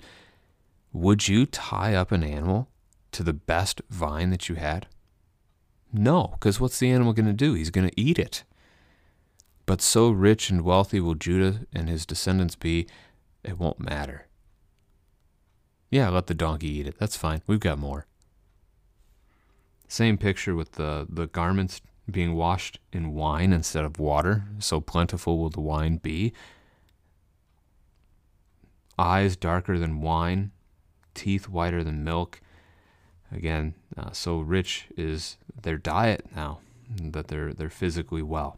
Would 0.98 1.28
you 1.28 1.46
tie 1.46 1.94
up 1.94 2.12
an 2.12 2.24
animal 2.24 2.70
to 3.12 3.22
the 3.22 3.32
best 3.32 3.84
vine 3.88 4.32
that 4.32 4.50
you 4.50 4.56
had? 4.56 4.88
No, 5.94 6.30
because 6.32 6.60
what's 6.60 6.80
the 6.80 6.90
animal 6.90 7.14
going 7.14 7.28
to 7.28 7.34
do? 7.34 7.54
He's 7.54 7.70
going 7.70 7.88
to 7.88 8.02
eat 8.02 8.18
it. 8.18 8.44
But 9.68 9.80
so 9.80 10.10
rich 10.10 10.50
and 10.50 10.64
wealthy 10.64 11.00
will 11.00 11.14
Judah 11.14 11.68
and 11.72 11.88
his 11.88 12.04
descendants 12.04 12.56
be, 12.56 12.88
it 13.44 13.60
won't 13.60 13.80
matter. 13.80 14.26
Yeah, 15.92 16.10
let 16.10 16.26
the 16.26 16.34
donkey 16.34 16.68
eat 16.68 16.88
it. 16.88 16.98
That's 16.98 17.16
fine. 17.16 17.44
We've 17.46 17.60
got 17.60 17.78
more. 17.78 18.08
Same 19.88 20.18
picture 20.18 20.56
with 20.56 20.74
the, 20.74 21.06
the 21.08 21.28
garments 21.28 21.80
being 22.10 22.34
washed 22.34 22.80
in 22.92 23.14
wine 23.14 23.54
instead 23.54 23.86
of 23.86 24.00
water. 24.00 24.46
So 24.58 24.82
plentiful 24.82 25.38
will 25.38 25.52
the 25.52 25.62
wine 25.62 25.98
be. 25.98 26.34
Eyes 28.98 29.36
darker 29.36 29.78
than 29.78 30.02
wine, 30.02 30.52
teeth 31.18 31.50
whiter 31.50 31.84
than 31.84 32.04
milk. 32.04 32.40
Again, 33.32 33.74
uh, 33.98 34.12
so 34.12 34.40
rich 34.40 34.88
is 34.96 35.38
their 35.62 35.78
diet 35.78 36.28
now 36.34 36.60
that 37.02 37.28
they're 37.28 37.54
they're 37.54 37.70
physically 37.70 38.22
well. 38.22 38.58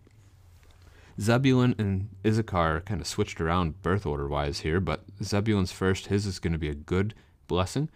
Zebulun 1.20 1.76
and 1.78 2.10
Issachar 2.26 2.82
kind 2.82 3.02
of 3.02 3.08
switched 3.08 3.42
around 3.42 3.82
birth 3.82 4.06
order 4.06 4.28
wise 4.28 4.60
here, 4.60 4.80
but 4.80 5.04
Zebulun's 5.22 5.72
first, 5.72 6.08
his 6.08 6.26
is 6.26 6.40
going 6.40 6.54
to 6.54 6.60
be 6.60 6.70
a 6.70 6.76
good 6.76 7.14
blessing, 7.48 7.90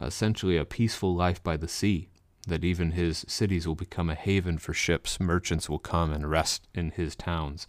essentially 0.00 0.56
a 0.56 0.64
peaceful 0.64 1.14
life 1.14 1.42
by 1.42 1.58
the 1.58 1.68
sea, 1.68 2.08
that 2.48 2.64
even 2.64 2.92
his 2.92 3.26
cities 3.28 3.66
will 3.66 3.74
become 3.74 4.08
a 4.08 4.14
haven 4.14 4.56
for 4.56 4.72
ships. 4.72 5.20
Merchants 5.20 5.68
will 5.68 5.78
come 5.78 6.12
and 6.12 6.30
rest 6.30 6.66
in 6.74 6.92
his 6.92 7.14
towns. 7.14 7.66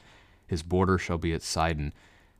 His 0.47 0.63
border 0.63 0.97
shall 0.97 1.17
be 1.17 1.33
at 1.33 1.41
Sidon. 1.41 1.93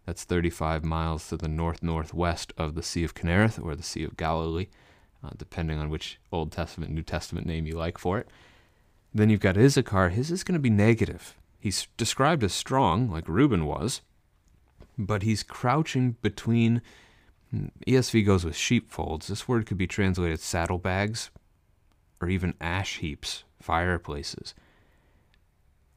That's 0.06 0.24
35 0.24 0.84
miles 0.84 1.30
to 1.30 1.38
the 1.38 1.48
north 1.48 1.82
northwest 1.82 2.54
of 2.58 2.76
the 2.76 2.84
Sea 2.84 3.04
of 3.04 3.16
Kinnereth 3.16 3.64
or 3.64 3.76
the 3.76 3.84
Sea 3.84 4.04
of 4.04 4.18
Galilee, 4.18 4.68
uh, 5.24 5.30
depending 5.38 5.80
on 5.80 5.90
which 5.90 6.20
Old 6.32 6.52
Testament, 6.52 6.92
New 6.92 7.04
Testament 7.04 7.48
name 7.48 7.66
you 7.66 7.76
like 7.76 7.98
for 7.98 8.18
it. 8.20 8.28
Then 9.14 9.30
you've 9.30 9.40
got 9.40 9.58
Issachar. 9.58 10.10
His 10.10 10.32
is 10.32 10.44
going 10.44 10.54
to 10.54 10.60
be 10.60 10.70
negative. 10.70 11.36
He's 11.60 11.88
described 11.96 12.44
as 12.44 12.52
strong, 12.52 13.10
like 13.10 13.30
Reuben 13.30 13.66
was, 13.66 14.02
but 14.98 15.24
he's 15.24 15.44
crouching 15.44 16.18
between. 16.22 16.82
ESV 17.88 18.26
goes 18.26 18.44
with 18.44 18.56
sheepfolds. 18.56 19.28
This 19.28 19.48
word 19.48 19.68
could 19.68 19.78
be 19.78 19.86
translated 19.86 20.40
saddlebags 20.40 21.30
or 22.20 22.28
even 22.28 22.56
ash 22.60 22.98
heaps, 22.98 23.44
fireplaces. 23.62 24.56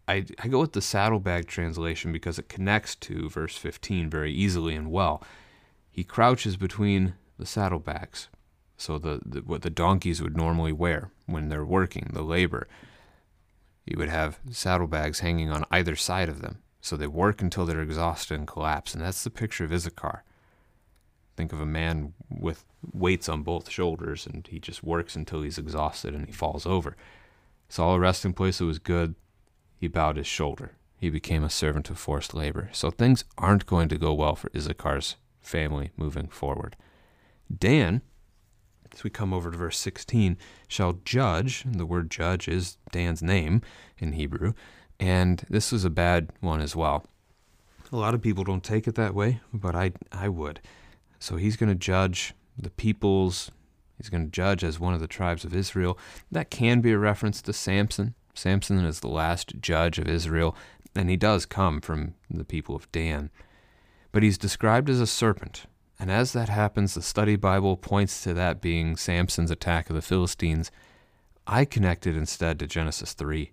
I, 0.09 0.25
I 0.39 0.49
go 0.49 0.61
with 0.61 0.73
the 0.73 0.81
saddlebag 0.81 1.47
translation 1.47 2.13
because 2.13 2.39
it 2.39 2.49
connects 2.49 2.95
to 2.97 3.29
verse 3.29 3.57
15 3.57 4.09
very 4.09 4.33
easily 4.33 4.75
and 4.75 4.91
well. 4.91 5.23
He 5.91 6.05
crouches 6.05 6.57
between 6.57 7.15
the 7.39 7.47
saddlebags, 7.47 8.29
so 8.77 8.99
the, 8.99 9.21
the 9.25 9.41
what 9.41 9.63
the 9.63 9.71
donkeys 9.71 10.23
would 10.23 10.37
normally 10.37 10.73
wear 10.73 11.11
when 11.27 11.49
they're 11.49 11.65
working, 11.65 12.11
the 12.13 12.23
labor. 12.23 12.69
You 13.85 13.97
would 13.99 14.09
have 14.09 14.39
saddlebags 14.51 15.21
hanging 15.21 15.51
on 15.51 15.65
either 15.71 15.97
side 15.97 16.29
of 16.29 16.43
them. 16.43 16.59
So 16.81 16.97
they 16.97 17.07
work 17.07 17.43
until 17.43 17.67
they're 17.67 17.81
exhausted 17.81 18.35
and 18.39 18.47
collapse. 18.47 18.95
And 18.95 19.03
that's 19.03 19.25
the 19.25 19.31
picture 19.31 19.65
of 19.65 19.73
Issachar. 19.73 20.23
Think 21.37 21.53
of 21.53 21.61
a 21.61 21.67
man 21.67 22.15
with 22.29 22.65
weights 22.93 23.29
on 23.29 23.43
both 23.43 23.71
shoulders, 23.71 24.27
and 24.27 24.47
he 24.47 24.59
just 24.59 24.83
works 24.83 25.17
until 25.17 25.43
he's 25.43 25.59
exhausted 25.59 26.15
and 26.15 26.27
he 26.27 26.33
falls 26.33 26.65
over. 26.65 26.97
Saw 27.69 27.95
a 27.95 27.99
resting 27.99 28.33
place 28.33 28.59
that 28.59 28.67
was 28.67 28.79
good. 28.79 29.15
He 29.77 29.89
bowed 29.89 30.17
his 30.17 30.27
shoulder. 30.27 30.73
He 30.99 31.11
became 31.11 31.45
a 31.45 31.51
servant 31.51 31.91
of 31.91 31.99
forced 31.99 32.35
labor. 32.35 32.71
So 32.73 32.91
things 32.91 33.25
aren't 33.37 33.67
going 33.67 33.89
to 33.91 33.99
go 33.99 34.15
well 34.15 34.35
for 34.35 34.51
Issachar's 34.51 35.17
family 35.41 35.91
moving 35.97 36.29
forward. 36.29 36.77
Dan 37.57 38.03
as 38.97 39.05
we 39.05 39.11
come 39.11 39.35
over 39.35 39.51
to 39.51 39.59
verse 39.59 39.79
16, 39.79 40.39
shall 40.69 40.95
judge, 41.05 41.65
and 41.65 41.75
the 41.75 41.85
word 41.85 42.11
judge 42.11 42.49
is 42.49 42.79
Dan's 42.93 43.23
name 43.23 43.61
in 43.99 44.13
Hebrew, 44.13 44.55
and 44.99 45.45
this 45.51 45.71
is 45.71 45.85
a 45.85 45.91
bad 45.91 46.31
one 46.41 46.61
as 46.61 46.75
well. 46.75 47.05
A 47.93 47.97
lot 47.97 48.15
of 48.15 48.23
people 48.23 48.43
don't 48.43 48.65
take 48.65 48.89
it 48.89 48.95
that 48.95 49.15
way, 49.15 49.41
but 49.53 49.77
I, 49.77 49.93
I 50.11 50.31
would. 50.31 50.61
So 51.19 51.37
he's 51.37 51.57
going 51.57 51.69
to 51.69 51.75
judge 51.75 52.33
the 52.59 52.71
peoples, 52.71 53.51
he's 53.99 54.09
going 54.09 54.25
to 54.25 54.31
judge 54.31 54.65
as 54.65 54.81
one 54.81 54.95
of 54.95 55.01
the 55.01 55.07
tribes 55.07 55.45
of 55.45 55.55
Israel. 55.55 55.99
That 56.33 56.51
can 56.51 56.81
be 56.81 56.93
a 56.93 56.99
reference 56.99 57.43
to 57.43 57.53
Samson. 57.53 58.15
Samson 58.37 58.85
is 58.85 59.01
the 59.01 59.09
last 59.09 59.61
judge 59.61 59.99
of 59.99 60.09
Israel, 60.09 60.57
and 60.95 61.09
he 61.09 61.17
does 61.17 61.47
come 61.47 61.81
from 61.81 62.15
the 62.31 62.45
people 62.45 62.77
of 62.77 62.91
Dan. 62.93 63.31
But 64.13 64.23
he's 64.23 64.39
described 64.39 64.91
as 64.91 65.01
a 65.01 65.07
serpent, 65.07 65.65
and 65.99 66.11
as 66.11 66.33
that 66.33 66.49
happens, 66.49 66.95
the 66.95 67.03
study 67.03 67.37
Bible 67.37 67.77
points 67.77 68.23
to 68.23 68.35
that 68.35 68.61
being 68.61 68.97
Samson's 68.97 69.51
attack 69.51 69.89
of 69.89 69.97
the 69.97 70.03
Philistines. 70.03 70.71
I 71.47 71.65
connected 71.65 72.17
instead 72.17 72.59
to 72.59 72.67
Genesis 72.67 73.15
3, 73.15 73.53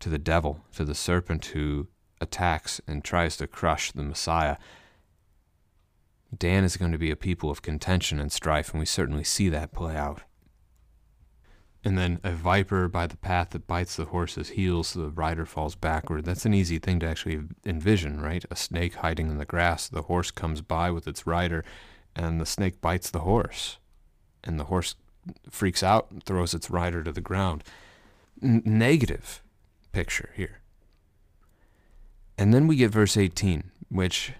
to 0.00 0.08
the 0.08 0.18
devil, 0.18 0.64
to 0.74 0.84
the 0.84 0.94
serpent 0.94 1.46
who 1.46 1.88
attacks 2.20 2.80
and 2.86 3.04
tries 3.04 3.36
to 3.36 3.46
crush 3.46 3.92
the 3.92 4.02
Messiah. 4.02 4.56
Dan 6.36 6.64
is 6.64 6.76
going 6.76 6.92
to 6.92 6.98
be 6.98 7.10
a 7.10 7.16
people 7.16 7.50
of 7.50 7.62
contention 7.62 8.18
and 8.18 8.32
strife, 8.32 8.70
and 8.70 8.80
we 8.80 8.86
certainly 8.86 9.24
see 9.24 9.48
that 9.50 9.72
play 9.72 9.96
out. 9.96 10.22
And 11.86 11.96
then 11.96 12.18
a 12.24 12.32
viper 12.32 12.88
by 12.88 13.06
the 13.06 13.16
path 13.16 13.50
that 13.50 13.68
bites 13.68 13.94
the 13.94 14.06
horse's 14.06 14.48
heels 14.48 14.88
so 14.88 15.02
the 15.02 15.10
rider 15.10 15.46
falls 15.46 15.76
backward. 15.76 16.24
That's 16.24 16.44
an 16.44 16.52
easy 16.52 16.80
thing 16.80 16.98
to 16.98 17.06
actually 17.06 17.42
envision, 17.64 18.20
right? 18.20 18.44
A 18.50 18.56
snake 18.56 18.96
hiding 18.96 19.30
in 19.30 19.38
the 19.38 19.44
grass. 19.44 19.86
The 19.86 20.02
horse 20.02 20.32
comes 20.32 20.62
by 20.62 20.90
with 20.90 21.06
its 21.06 21.28
rider, 21.28 21.64
and 22.16 22.40
the 22.40 22.44
snake 22.44 22.80
bites 22.80 23.08
the 23.08 23.20
horse. 23.20 23.78
And 24.42 24.58
the 24.58 24.64
horse 24.64 24.96
freaks 25.48 25.84
out 25.84 26.10
and 26.10 26.24
throws 26.24 26.54
its 26.54 26.70
rider 26.70 27.04
to 27.04 27.12
the 27.12 27.20
ground. 27.20 27.62
N- 28.42 28.62
negative 28.64 29.40
picture 29.92 30.30
here. 30.34 30.62
And 32.36 32.52
then 32.52 32.66
we 32.66 32.74
get 32.74 32.90
verse 32.90 33.16
18, 33.16 33.70
which 33.90 34.32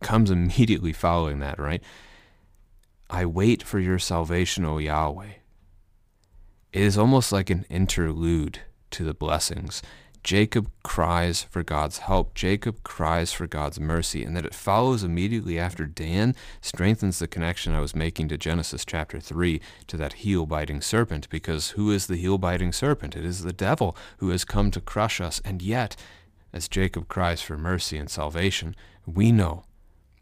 comes 0.00 0.30
immediately 0.30 0.94
following 0.94 1.40
that, 1.40 1.58
right? 1.58 1.82
I 3.10 3.26
wait 3.26 3.62
for 3.62 3.78
your 3.78 3.98
salvation, 3.98 4.64
O 4.64 4.78
Yahweh. 4.78 5.32
It 6.72 6.80
is 6.82 6.96
almost 6.96 7.32
like 7.32 7.50
an 7.50 7.66
interlude 7.68 8.60
to 8.92 9.04
the 9.04 9.12
blessings. 9.12 9.82
Jacob 10.24 10.70
cries 10.82 11.42
for 11.42 11.62
God's 11.62 11.98
help. 11.98 12.32
Jacob 12.32 12.82
cries 12.82 13.30
for 13.30 13.46
God's 13.46 13.78
mercy. 13.78 14.24
And 14.24 14.34
that 14.36 14.46
it 14.46 14.54
follows 14.54 15.02
immediately 15.02 15.58
after 15.58 15.84
Dan 15.84 16.34
strengthens 16.62 17.18
the 17.18 17.26
connection 17.26 17.74
I 17.74 17.80
was 17.80 17.94
making 17.94 18.28
to 18.28 18.38
Genesis 18.38 18.86
chapter 18.86 19.20
3 19.20 19.60
to 19.88 19.96
that 19.98 20.14
heel 20.14 20.46
biting 20.46 20.80
serpent. 20.80 21.28
Because 21.28 21.70
who 21.70 21.90
is 21.90 22.06
the 22.06 22.16
heel 22.16 22.38
biting 22.38 22.72
serpent? 22.72 23.16
It 23.16 23.24
is 23.24 23.42
the 23.42 23.52
devil 23.52 23.94
who 24.18 24.30
has 24.30 24.44
come 24.44 24.70
to 24.70 24.80
crush 24.80 25.20
us. 25.20 25.42
And 25.44 25.60
yet, 25.60 25.94
as 26.54 26.68
Jacob 26.68 27.06
cries 27.06 27.42
for 27.42 27.58
mercy 27.58 27.98
and 27.98 28.08
salvation, 28.08 28.74
we 29.04 29.30
know 29.30 29.64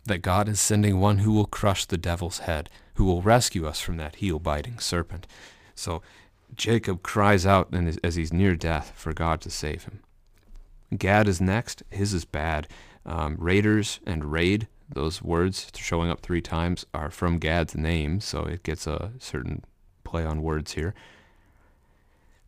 that 0.06 0.18
God 0.22 0.48
is 0.48 0.58
sending 0.58 0.98
one 0.98 1.18
who 1.18 1.32
will 1.32 1.46
crush 1.46 1.84
the 1.84 1.98
devil's 1.98 2.40
head, 2.40 2.70
who 2.94 3.04
will 3.04 3.22
rescue 3.22 3.68
us 3.68 3.80
from 3.80 3.98
that 3.98 4.16
heel 4.16 4.40
biting 4.40 4.80
serpent. 4.80 5.28
So 5.74 6.02
Jacob 6.56 7.02
cries 7.02 7.46
out 7.46 7.74
as 8.02 8.16
he's 8.16 8.32
near 8.32 8.56
death 8.56 8.92
for 8.96 9.12
God 9.12 9.40
to 9.42 9.50
save 9.50 9.84
him. 9.84 10.00
Gad 10.96 11.28
is 11.28 11.40
next. 11.40 11.82
His 11.90 12.12
is 12.12 12.24
bad. 12.24 12.68
Um, 13.06 13.36
raiders 13.38 14.00
and 14.06 14.32
raid, 14.32 14.68
those 14.88 15.22
words 15.22 15.70
showing 15.76 16.10
up 16.10 16.20
three 16.20 16.42
times, 16.42 16.84
are 16.92 17.10
from 17.10 17.38
Gad's 17.38 17.74
name, 17.76 18.20
so 18.20 18.42
it 18.42 18.62
gets 18.62 18.86
a 18.86 19.12
certain 19.18 19.64
play 20.04 20.24
on 20.24 20.42
words 20.42 20.72
here. 20.72 20.94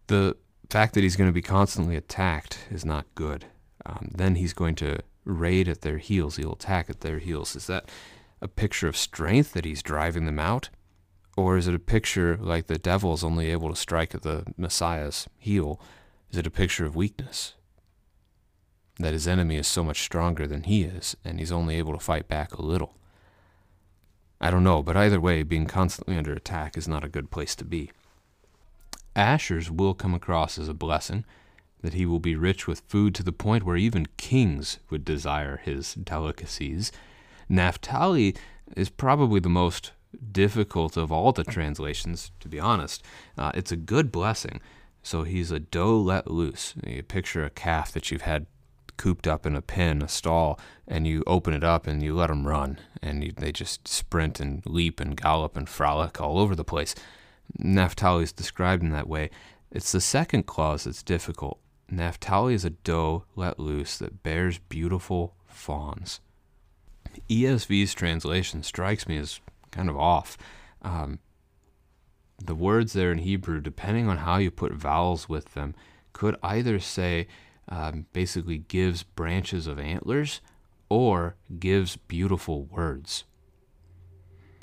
The 0.08 0.36
fact 0.68 0.94
that 0.94 1.02
he's 1.02 1.16
going 1.16 1.28
to 1.28 1.34
be 1.34 1.42
constantly 1.42 1.96
attacked 1.96 2.66
is 2.70 2.84
not 2.84 3.06
good. 3.14 3.46
Um, 3.86 4.10
then 4.14 4.34
he's 4.34 4.52
going 4.52 4.74
to 4.76 5.00
raid 5.24 5.68
at 5.68 5.82
their 5.82 5.98
heels. 5.98 6.36
He'll 6.36 6.54
attack 6.54 6.90
at 6.90 7.00
their 7.00 7.18
heels. 7.18 7.54
Is 7.56 7.66
that 7.68 7.88
a 8.40 8.48
picture 8.48 8.88
of 8.88 8.96
strength 8.96 9.52
that 9.52 9.64
he's 9.64 9.82
driving 9.82 10.26
them 10.26 10.38
out? 10.38 10.68
Or 11.36 11.56
is 11.56 11.66
it 11.66 11.74
a 11.74 11.78
picture 11.78 12.36
like 12.36 12.66
the 12.66 12.78
devil's 12.78 13.24
only 13.24 13.50
able 13.50 13.70
to 13.70 13.76
strike 13.76 14.14
at 14.14 14.22
the 14.22 14.44
Messiah's 14.56 15.28
heel? 15.38 15.80
Is 16.30 16.38
it 16.38 16.46
a 16.46 16.50
picture 16.50 16.84
of 16.84 16.94
weakness? 16.94 17.54
That 18.98 19.14
his 19.14 19.26
enemy 19.26 19.56
is 19.56 19.66
so 19.66 19.82
much 19.82 20.02
stronger 20.02 20.46
than 20.46 20.64
he 20.64 20.84
is, 20.84 21.16
and 21.24 21.38
he's 21.38 21.52
only 21.52 21.76
able 21.76 21.94
to 21.94 21.98
fight 21.98 22.28
back 22.28 22.52
a 22.52 22.62
little. 22.62 22.96
I 24.40 24.50
don't 24.50 24.64
know, 24.64 24.82
but 24.82 24.96
either 24.96 25.20
way, 25.20 25.42
being 25.42 25.66
constantly 25.66 26.16
under 26.16 26.32
attack 26.32 26.76
is 26.76 26.88
not 26.88 27.04
a 27.04 27.08
good 27.08 27.30
place 27.30 27.54
to 27.56 27.64
be. 27.64 27.90
Asher's 29.14 29.70
will 29.70 29.94
come 29.94 30.14
across 30.14 30.58
as 30.58 30.68
a 30.68 30.74
blessing, 30.74 31.24
that 31.80 31.94
he 31.94 32.04
will 32.06 32.20
be 32.20 32.36
rich 32.36 32.66
with 32.66 32.82
food 32.88 33.14
to 33.14 33.22
the 33.22 33.32
point 33.32 33.64
where 33.64 33.76
even 33.76 34.06
kings 34.16 34.78
would 34.90 35.04
desire 35.04 35.60
his 35.64 35.94
delicacies. 35.94 36.92
Naphtali 37.48 38.34
is 38.76 38.88
probably 38.88 39.40
the 39.40 39.48
most 39.48 39.92
difficult 40.32 40.96
of 40.96 41.10
all 41.10 41.32
the 41.32 41.44
translations, 41.44 42.30
to 42.40 42.48
be 42.48 42.60
honest. 42.60 43.04
Uh, 43.36 43.52
it's 43.54 43.72
a 43.72 43.76
good 43.76 44.12
blessing. 44.12 44.60
So 45.02 45.24
he's 45.24 45.50
a 45.50 45.58
doe 45.58 45.98
let 45.98 46.30
loose. 46.30 46.74
You 46.86 47.02
picture 47.02 47.44
a 47.44 47.50
calf 47.50 47.92
that 47.92 48.10
you've 48.10 48.22
had 48.22 48.46
cooped 48.96 49.26
up 49.26 49.46
in 49.46 49.56
a 49.56 49.62
pen, 49.62 50.02
a 50.02 50.08
stall, 50.08 50.60
and 50.86 51.06
you 51.06 51.24
open 51.26 51.54
it 51.54 51.64
up 51.64 51.86
and 51.86 52.02
you 52.02 52.14
let 52.14 52.28
them 52.28 52.46
run, 52.46 52.78
and 53.02 53.24
you, 53.24 53.32
they 53.32 53.50
just 53.50 53.88
sprint 53.88 54.38
and 54.38 54.62
leap 54.64 55.00
and 55.00 55.20
gallop 55.20 55.56
and 55.56 55.68
frolic 55.68 56.20
all 56.20 56.38
over 56.38 56.54
the 56.54 56.64
place. 56.64 56.94
Naphtali 57.58 58.22
is 58.22 58.32
described 58.32 58.82
in 58.82 58.90
that 58.90 59.08
way. 59.08 59.30
It's 59.70 59.92
the 59.92 60.00
second 60.00 60.46
clause 60.46 60.84
that's 60.84 61.02
difficult. 61.02 61.58
Naphtali 61.90 62.54
is 62.54 62.64
a 62.64 62.70
doe 62.70 63.24
let 63.34 63.58
loose 63.58 63.98
that 63.98 64.22
bears 64.22 64.58
beautiful 64.58 65.34
fawns. 65.46 66.20
ESV's 67.28 67.92
translation 67.94 68.62
strikes 68.62 69.06
me 69.06 69.18
as 69.18 69.40
kind 69.72 69.88
of 69.88 69.96
off. 69.96 70.38
Um, 70.82 71.18
the 72.44 72.54
words 72.54 72.92
there 72.92 73.10
in 73.10 73.18
Hebrew, 73.18 73.60
depending 73.60 74.08
on 74.08 74.18
how 74.18 74.36
you 74.36 74.50
put 74.50 74.72
vowels 74.72 75.28
with 75.28 75.54
them, 75.54 75.74
could 76.12 76.36
either 76.42 76.78
say 76.78 77.26
um, 77.68 78.06
basically 78.12 78.58
gives 78.58 79.02
branches 79.02 79.66
of 79.66 79.78
antlers 79.78 80.40
or 80.88 81.36
gives 81.58 81.96
beautiful 81.96 82.64
words. 82.64 83.24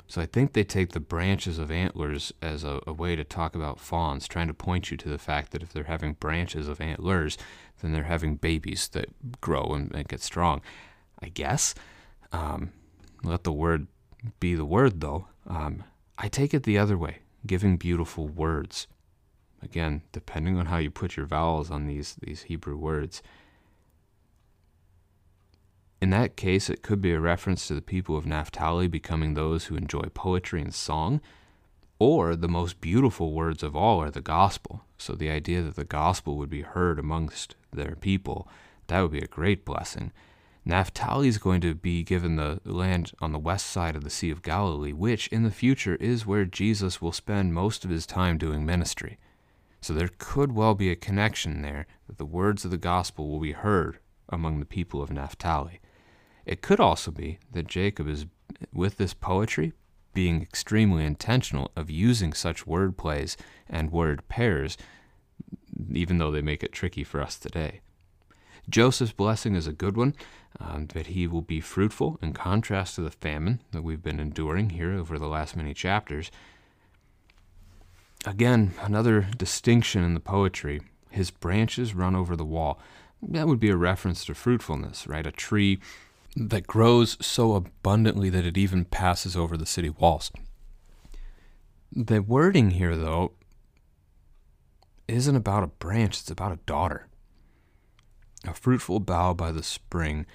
So 0.06 0.20
I 0.20 0.26
think 0.26 0.52
they 0.52 0.64
take 0.64 0.90
the 0.90 1.00
branches 1.00 1.58
of 1.58 1.70
antlers 1.70 2.32
as 2.42 2.64
a, 2.64 2.80
a, 2.84 2.92
way 2.92 3.14
to 3.14 3.22
talk 3.22 3.54
about 3.54 3.78
fawns, 3.78 4.26
trying 4.26 4.48
to 4.48 4.54
point 4.54 4.90
you 4.90 4.96
to 4.96 5.08
the 5.08 5.18
fact 5.18 5.52
that 5.52 5.62
if 5.62 5.72
they're 5.72 5.84
having 5.84 6.14
branches 6.14 6.66
of 6.66 6.80
antlers, 6.80 7.38
then 7.80 7.92
they're 7.92 8.02
having 8.02 8.34
babies 8.34 8.88
that 8.88 9.40
grow 9.40 9.66
and, 9.72 9.94
and 9.94 10.08
get 10.08 10.20
strong. 10.20 10.62
I 11.22 11.28
guess. 11.28 11.76
Um, 12.32 12.72
let 13.22 13.44
the 13.44 13.52
word 13.52 13.86
be 14.38 14.54
the 14.54 14.64
word, 14.64 15.00
though. 15.00 15.26
Um, 15.46 15.84
I 16.18 16.28
take 16.28 16.52
it 16.52 16.64
the 16.64 16.78
other 16.78 16.98
way, 16.98 17.18
giving 17.46 17.76
beautiful 17.76 18.28
words. 18.28 18.86
Again, 19.62 20.02
depending 20.12 20.58
on 20.58 20.66
how 20.66 20.78
you 20.78 20.90
put 20.90 21.16
your 21.16 21.26
vowels 21.26 21.70
on 21.70 21.86
these, 21.86 22.16
these 22.20 22.42
Hebrew 22.42 22.76
words. 22.76 23.22
In 26.00 26.10
that 26.10 26.36
case, 26.36 26.70
it 26.70 26.82
could 26.82 27.02
be 27.02 27.12
a 27.12 27.20
reference 27.20 27.68
to 27.68 27.74
the 27.74 27.82
people 27.82 28.16
of 28.16 28.24
Naphtali 28.24 28.86
becoming 28.86 29.34
those 29.34 29.66
who 29.66 29.76
enjoy 29.76 30.04
poetry 30.14 30.62
and 30.62 30.74
song, 30.74 31.20
or 31.98 32.34
the 32.34 32.48
most 32.48 32.80
beautiful 32.80 33.32
words 33.32 33.62
of 33.62 33.76
all 33.76 34.02
are 34.02 34.10
the 34.10 34.22
gospel. 34.22 34.84
So 34.96 35.12
the 35.12 35.30
idea 35.30 35.60
that 35.62 35.76
the 35.76 35.84
gospel 35.84 36.38
would 36.38 36.48
be 36.48 36.62
heard 36.62 36.98
amongst 36.98 37.54
their 37.70 37.96
people, 37.96 38.48
that 38.86 39.02
would 39.02 39.12
be 39.12 39.20
a 39.20 39.26
great 39.26 39.66
blessing. 39.66 40.10
Naphtali 40.64 41.28
is 41.28 41.38
going 41.38 41.60
to 41.62 41.74
be 41.74 42.02
given 42.02 42.36
the 42.36 42.60
land 42.64 43.12
on 43.20 43.32
the 43.32 43.38
west 43.38 43.66
side 43.66 43.96
of 43.96 44.04
the 44.04 44.10
Sea 44.10 44.30
of 44.30 44.42
Galilee, 44.42 44.92
which 44.92 45.26
in 45.28 45.42
the 45.42 45.50
future 45.50 45.96
is 45.96 46.26
where 46.26 46.44
Jesus 46.44 47.00
will 47.00 47.12
spend 47.12 47.54
most 47.54 47.84
of 47.84 47.90
his 47.90 48.06
time 48.06 48.36
doing 48.36 48.66
ministry. 48.66 49.18
So 49.80 49.94
there 49.94 50.10
could 50.18 50.52
well 50.52 50.74
be 50.74 50.90
a 50.90 50.96
connection 50.96 51.62
there 51.62 51.86
that 52.06 52.18
the 52.18 52.26
words 52.26 52.64
of 52.64 52.70
the 52.70 52.76
gospel 52.76 53.30
will 53.30 53.40
be 53.40 53.52
heard 53.52 53.98
among 54.28 54.60
the 54.60 54.66
people 54.66 55.02
of 55.02 55.10
Naphtali. 55.10 55.80
It 56.44 56.60
could 56.60 56.80
also 56.80 57.10
be 57.10 57.38
that 57.52 57.66
Jacob 57.66 58.06
is, 58.06 58.26
with 58.72 58.98
this 58.98 59.14
poetry, 59.14 59.72
being 60.12 60.42
extremely 60.42 61.04
intentional 61.04 61.70
of 61.76 61.90
using 61.90 62.32
such 62.32 62.66
word 62.66 62.98
plays 62.98 63.36
and 63.68 63.90
word 63.92 64.28
pairs, 64.28 64.76
even 65.90 66.18
though 66.18 66.30
they 66.30 66.42
make 66.42 66.62
it 66.62 66.72
tricky 66.72 67.04
for 67.04 67.22
us 67.22 67.38
today. 67.38 67.80
Joseph's 68.68 69.12
blessing 69.12 69.54
is 69.54 69.66
a 69.66 69.72
good 69.72 69.96
one, 69.96 70.14
um, 70.58 70.86
that 70.88 71.08
he 71.08 71.26
will 71.26 71.42
be 71.42 71.60
fruitful 71.60 72.18
in 72.20 72.32
contrast 72.32 72.94
to 72.94 73.02
the 73.02 73.10
famine 73.10 73.60
that 73.72 73.82
we've 73.82 74.02
been 74.02 74.20
enduring 74.20 74.70
here 74.70 74.92
over 74.92 75.18
the 75.18 75.28
last 75.28 75.56
many 75.56 75.72
chapters. 75.72 76.30
Again, 78.26 78.74
another 78.82 79.28
distinction 79.36 80.04
in 80.04 80.14
the 80.14 80.20
poetry 80.20 80.80
his 81.10 81.30
branches 81.30 81.94
run 81.94 82.14
over 82.14 82.36
the 82.36 82.44
wall. 82.44 82.78
That 83.22 83.48
would 83.48 83.60
be 83.60 83.70
a 83.70 83.76
reference 83.76 84.24
to 84.26 84.34
fruitfulness, 84.34 85.06
right? 85.06 85.26
A 85.26 85.32
tree 85.32 85.80
that 86.36 86.66
grows 86.66 87.16
so 87.20 87.54
abundantly 87.54 88.30
that 88.30 88.46
it 88.46 88.56
even 88.56 88.84
passes 88.84 89.36
over 89.36 89.56
the 89.56 89.66
city 89.66 89.90
walls. 89.90 90.30
The 91.90 92.22
wording 92.22 92.72
here, 92.72 92.96
though, 92.96 93.32
isn't 95.08 95.34
about 95.34 95.64
a 95.64 95.68
branch, 95.68 96.20
it's 96.20 96.30
about 96.30 96.52
a 96.52 96.60
daughter 96.66 97.08
a 98.46 98.54
fruitful 98.54 99.00
bough 99.00 99.34
by 99.34 99.52
the 99.52 99.62
spring, 99.62 100.26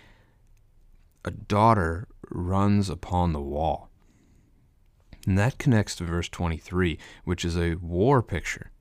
a 1.24 1.32
daughter 1.32 2.08
runs 2.30 2.90
upon 2.90 3.34
the 3.34 3.42
wall. 3.42 3.90
And 5.26 5.38
that 5.38 5.58
connects 5.58 5.96
to 5.96 6.04
verse 6.04 6.30
23, 6.30 7.00
which 7.24 7.44
is 7.44 7.58
a 7.58 7.76
war 7.76 8.22
picture. 8.22 8.72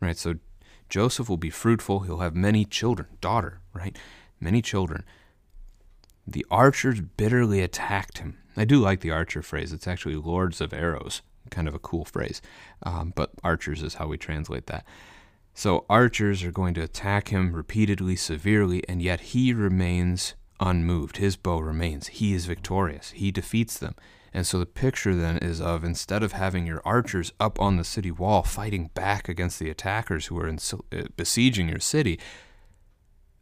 Right? 0.00 0.16
So 0.16 0.34
Joseph 0.88 1.28
will 1.28 1.38
be 1.38 1.50
fruitful. 1.50 2.00
He'll 2.00 2.18
have 2.18 2.34
many 2.34 2.64
children, 2.64 3.08
daughter, 3.20 3.60
right? 3.72 3.96
Many 4.40 4.60
children. 4.60 5.04
The 6.26 6.44
archers 6.50 7.00
bitterly 7.00 7.62
attacked 7.62 8.18
him. 8.18 8.38
I 8.56 8.64
do 8.64 8.78
like 8.78 9.00
the 9.00 9.10
archer 9.10 9.42
phrase. 9.42 9.72
It's 9.72 9.86
actually 9.86 10.16
lords 10.16 10.60
of 10.60 10.72
arrows, 10.72 11.22
kind 11.50 11.68
of 11.68 11.74
a 11.74 11.78
cool 11.78 12.04
phrase. 12.04 12.42
Um, 12.82 13.12
but 13.14 13.30
archers 13.42 13.82
is 13.82 13.94
how 13.94 14.08
we 14.08 14.18
translate 14.18 14.66
that. 14.66 14.84
So 15.58 15.86
archers 15.88 16.44
are 16.44 16.52
going 16.52 16.74
to 16.74 16.82
attack 16.82 17.28
him 17.28 17.54
repeatedly, 17.54 18.14
severely, 18.14 18.86
and 18.86 19.00
yet 19.00 19.32
he 19.32 19.54
remains 19.54 20.34
unmoved. 20.60 21.16
His 21.16 21.36
bow 21.36 21.60
remains. 21.60 22.08
He 22.08 22.34
is 22.34 22.44
victorious. 22.44 23.12
He 23.12 23.32
defeats 23.32 23.78
them. 23.78 23.94
And 24.34 24.46
so 24.46 24.58
the 24.58 24.66
picture 24.66 25.14
then 25.14 25.38
is 25.38 25.62
of 25.62 25.82
instead 25.82 26.22
of 26.22 26.32
having 26.32 26.66
your 26.66 26.82
archers 26.84 27.32
up 27.40 27.58
on 27.58 27.78
the 27.78 27.84
city 27.84 28.10
wall 28.10 28.42
fighting 28.42 28.90
back 28.92 29.30
against 29.30 29.58
the 29.58 29.70
attackers 29.70 30.26
who 30.26 30.38
are 30.38 30.46
in, 30.46 30.58
uh, 30.92 31.04
besieging 31.16 31.70
your 31.70 31.80
city, 31.80 32.20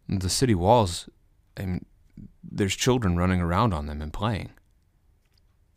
the 0.09 0.31
city 0.31 0.55
walls, 0.55 1.09
I 1.57 1.67
mean, 1.67 1.85
there's 2.45 2.77
children 2.77 3.17
running 3.17 3.41
around 3.41 3.75
on 3.75 3.87
them 3.87 4.01
and 4.01 4.13
playing 4.13 4.51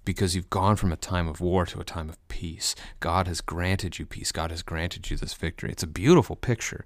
because 0.07 0.37
you've 0.37 0.49
gone 0.49 0.77
from 0.77 0.93
a 0.93 0.95
time 0.95 1.27
of 1.27 1.41
war 1.41 1.65
to 1.65 1.81
a 1.81 1.83
time 1.83 2.07
of 2.07 2.27
peace. 2.29 2.75
God 3.01 3.27
has 3.27 3.41
granted 3.41 3.99
you 3.99 4.05
peace. 4.05 4.31
God 4.31 4.51
has 4.51 4.63
granted 4.63 5.09
you 5.09 5.17
this 5.17 5.33
victory. 5.33 5.69
It's 5.69 5.83
a 5.83 5.87
beautiful 5.87 6.37
picture. 6.37 6.85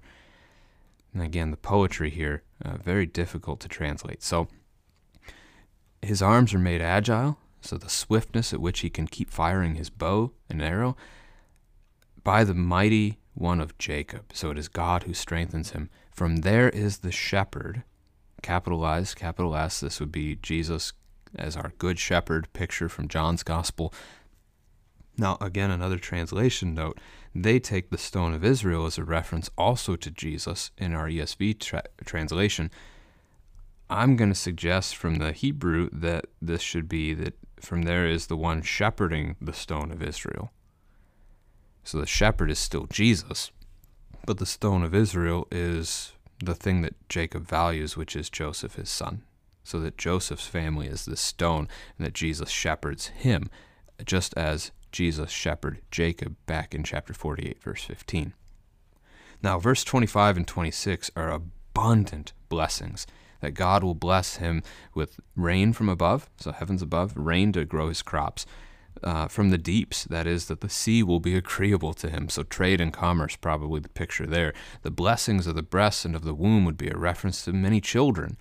And 1.14 1.22
again, 1.22 1.52
the 1.52 1.56
poetry 1.56 2.10
here, 2.10 2.42
uh, 2.64 2.78
very 2.78 3.06
difficult 3.06 3.60
to 3.60 3.68
translate. 3.68 4.24
So, 4.24 4.48
his 6.02 6.20
arms 6.20 6.52
are 6.52 6.58
made 6.58 6.82
agile, 6.82 7.38
so 7.60 7.76
the 7.76 7.88
swiftness 7.88 8.52
at 8.52 8.60
which 8.60 8.80
he 8.80 8.90
can 8.90 9.06
keep 9.06 9.30
firing 9.30 9.76
his 9.76 9.88
bow 9.88 10.32
and 10.50 10.60
arrow, 10.60 10.96
by 12.24 12.42
the 12.42 12.54
mighty 12.54 13.20
one 13.34 13.60
of 13.60 13.78
Jacob. 13.78 14.32
So 14.32 14.50
it 14.50 14.58
is 14.58 14.66
God 14.66 15.04
who 15.04 15.14
strengthens 15.14 15.70
him. 15.70 15.90
From 16.10 16.38
there 16.38 16.68
is 16.68 16.98
the 16.98 17.12
shepherd, 17.12 17.84
capitalized, 18.42 19.14
capital 19.14 19.54
S. 19.54 19.78
This 19.78 20.00
would 20.00 20.10
be 20.10 20.34
Jesus 20.42 20.92
as 21.36 21.56
our 21.56 21.72
good 21.78 21.98
shepherd 21.98 22.52
picture 22.52 22.88
from 22.88 23.08
John's 23.08 23.42
gospel. 23.42 23.92
Now, 25.16 25.36
again, 25.40 25.70
another 25.70 25.98
translation 25.98 26.74
note 26.74 26.98
they 27.34 27.58
take 27.58 27.90
the 27.90 27.98
stone 27.98 28.34
of 28.34 28.44
Israel 28.44 28.86
as 28.86 28.98
a 28.98 29.04
reference 29.04 29.50
also 29.56 29.96
to 29.96 30.10
Jesus 30.10 30.70
in 30.76 30.94
our 30.94 31.08
ESV 31.08 31.58
tra- 31.58 31.84
translation. 32.04 32.70
I'm 33.88 34.16
going 34.16 34.30
to 34.30 34.34
suggest 34.34 34.96
from 34.96 35.16
the 35.16 35.32
Hebrew 35.32 35.88
that 35.92 36.26
this 36.40 36.62
should 36.62 36.88
be 36.88 37.14
that 37.14 37.34
from 37.60 37.82
there 37.82 38.06
is 38.06 38.26
the 38.26 38.36
one 38.36 38.62
shepherding 38.62 39.36
the 39.40 39.52
stone 39.52 39.92
of 39.92 40.02
Israel. 40.02 40.52
So 41.84 41.98
the 41.98 42.06
shepherd 42.06 42.50
is 42.50 42.58
still 42.58 42.86
Jesus, 42.86 43.50
but 44.26 44.38
the 44.38 44.46
stone 44.46 44.82
of 44.82 44.94
Israel 44.94 45.46
is 45.50 46.12
the 46.42 46.54
thing 46.54 46.82
that 46.82 47.08
Jacob 47.08 47.46
values, 47.46 47.96
which 47.96 48.16
is 48.16 48.30
Joseph, 48.30 48.74
his 48.74 48.90
son. 48.90 49.22
So 49.64 49.80
that 49.80 49.98
Joseph's 49.98 50.46
family 50.46 50.88
is 50.88 51.04
the 51.04 51.16
stone, 51.16 51.68
and 51.96 52.06
that 52.06 52.14
Jesus 52.14 52.50
shepherds 52.50 53.08
him, 53.08 53.48
just 54.04 54.34
as 54.36 54.72
Jesus 54.90 55.30
shepherded 55.30 55.82
Jacob 55.90 56.36
back 56.46 56.74
in 56.74 56.84
chapter 56.84 57.14
48, 57.14 57.62
verse 57.62 57.84
15. 57.84 58.34
Now, 59.42 59.58
verse 59.58 59.82
25 59.84 60.36
and 60.36 60.46
26 60.46 61.10
are 61.16 61.30
abundant 61.30 62.32
blessings 62.48 63.06
that 63.42 63.52
God 63.52 63.82
will 63.82 63.94
bless 63.94 64.36
him 64.36 64.62
with 64.94 65.20
rain 65.36 65.72
from 65.72 65.88
above, 65.88 66.30
so 66.38 66.52
heavens 66.52 66.80
above, 66.80 67.16
rain 67.16 67.52
to 67.52 67.64
grow 67.64 67.88
his 67.88 68.00
crops. 68.00 68.46
Uh, 69.02 69.26
from 69.26 69.50
the 69.50 69.58
deeps, 69.58 70.04
that 70.04 70.26
is, 70.26 70.46
that 70.46 70.60
the 70.60 70.68
sea 70.68 71.02
will 71.02 71.18
be 71.18 71.34
agreeable 71.34 71.92
to 71.94 72.08
him. 72.08 72.28
So, 72.28 72.42
trade 72.44 72.80
and 72.80 72.92
commerce, 72.92 73.34
probably 73.34 73.80
the 73.80 73.88
picture 73.88 74.26
there. 74.26 74.52
The 74.82 74.90
blessings 74.90 75.46
of 75.46 75.56
the 75.56 75.62
breast 75.62 76.04
and 76.04 76.14
of 76.14 76.24
the 76.24 76.34
womb 76.34 76.64
would 76.66 76.76
be 76.76 76.88
a 76.88 76.96
reference 76.96 77.44
to 77.44 77.52
many 77.52 77.80
children. 77.80 78.36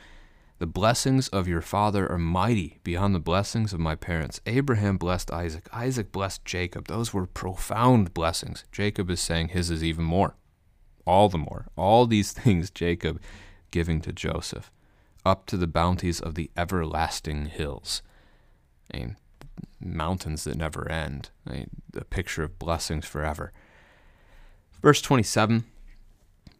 The 0.61 0.67
blessings 0.67 1.27
of 1.29 1.47
your 1.47 1.63
father 1.63 2.07
are 2.07 2.19
mighty 2.19 2.77
beyond 2.83 3.15
the 3.15 3.19
blessings 3.19 3.73
of 3.73 3.79
my 3.79 3.95
parents. 3.95 4.41
Abraham 4.45 4.97
blessed 4.97 5.31
Isaac. 5.31 5.67
Isaac 5.73 6.11
blessed 6.11 6.45
Jacob. 6.45 6.87
Those 6.87 7.11
were 7.11 7.25
profound 7.25 8.13
blessings. 8.13 8.63
Jacob 8.71 9.09
is 9.09 9.19
saying 9.19 9.47
his 9.47 9.71
is 9.71 9.83
even 9.83 10.05
more. 10.05 10.35
All 11.03 11.29
the 11.29 11.39
more. 11.39 11.65
All 11.75 12.05
these 12.05 12.31
things 12.31 12.69
Jacob 12.69 13.19
giving 13.71 14.01
to 14.01 14.13
Joseph, 14.13 14.71
up 15.25 15.47
to 15.47 15.57
the 15.57 15.65
bounties 15.65 16.19
of 16.19 16.35
the 16.35 16.51
everlasting 16.55 17.47
hills. 17.47 18.03
I 18.93 18.97
mean, 18.97 19.17
mountains 19.79 20.43
that 20.43 20.57
never 20.57 20.87
end. 20.91 21.31
I 21.47 21.53
mean, 21.53 21.69
a 21.95 22.05
picture 22.05 22.43
of 22.43 22.59
blessings 22.59 23.07
forever. 23.07 23.51
Verse 24.79 25.01
27 25.01 25.63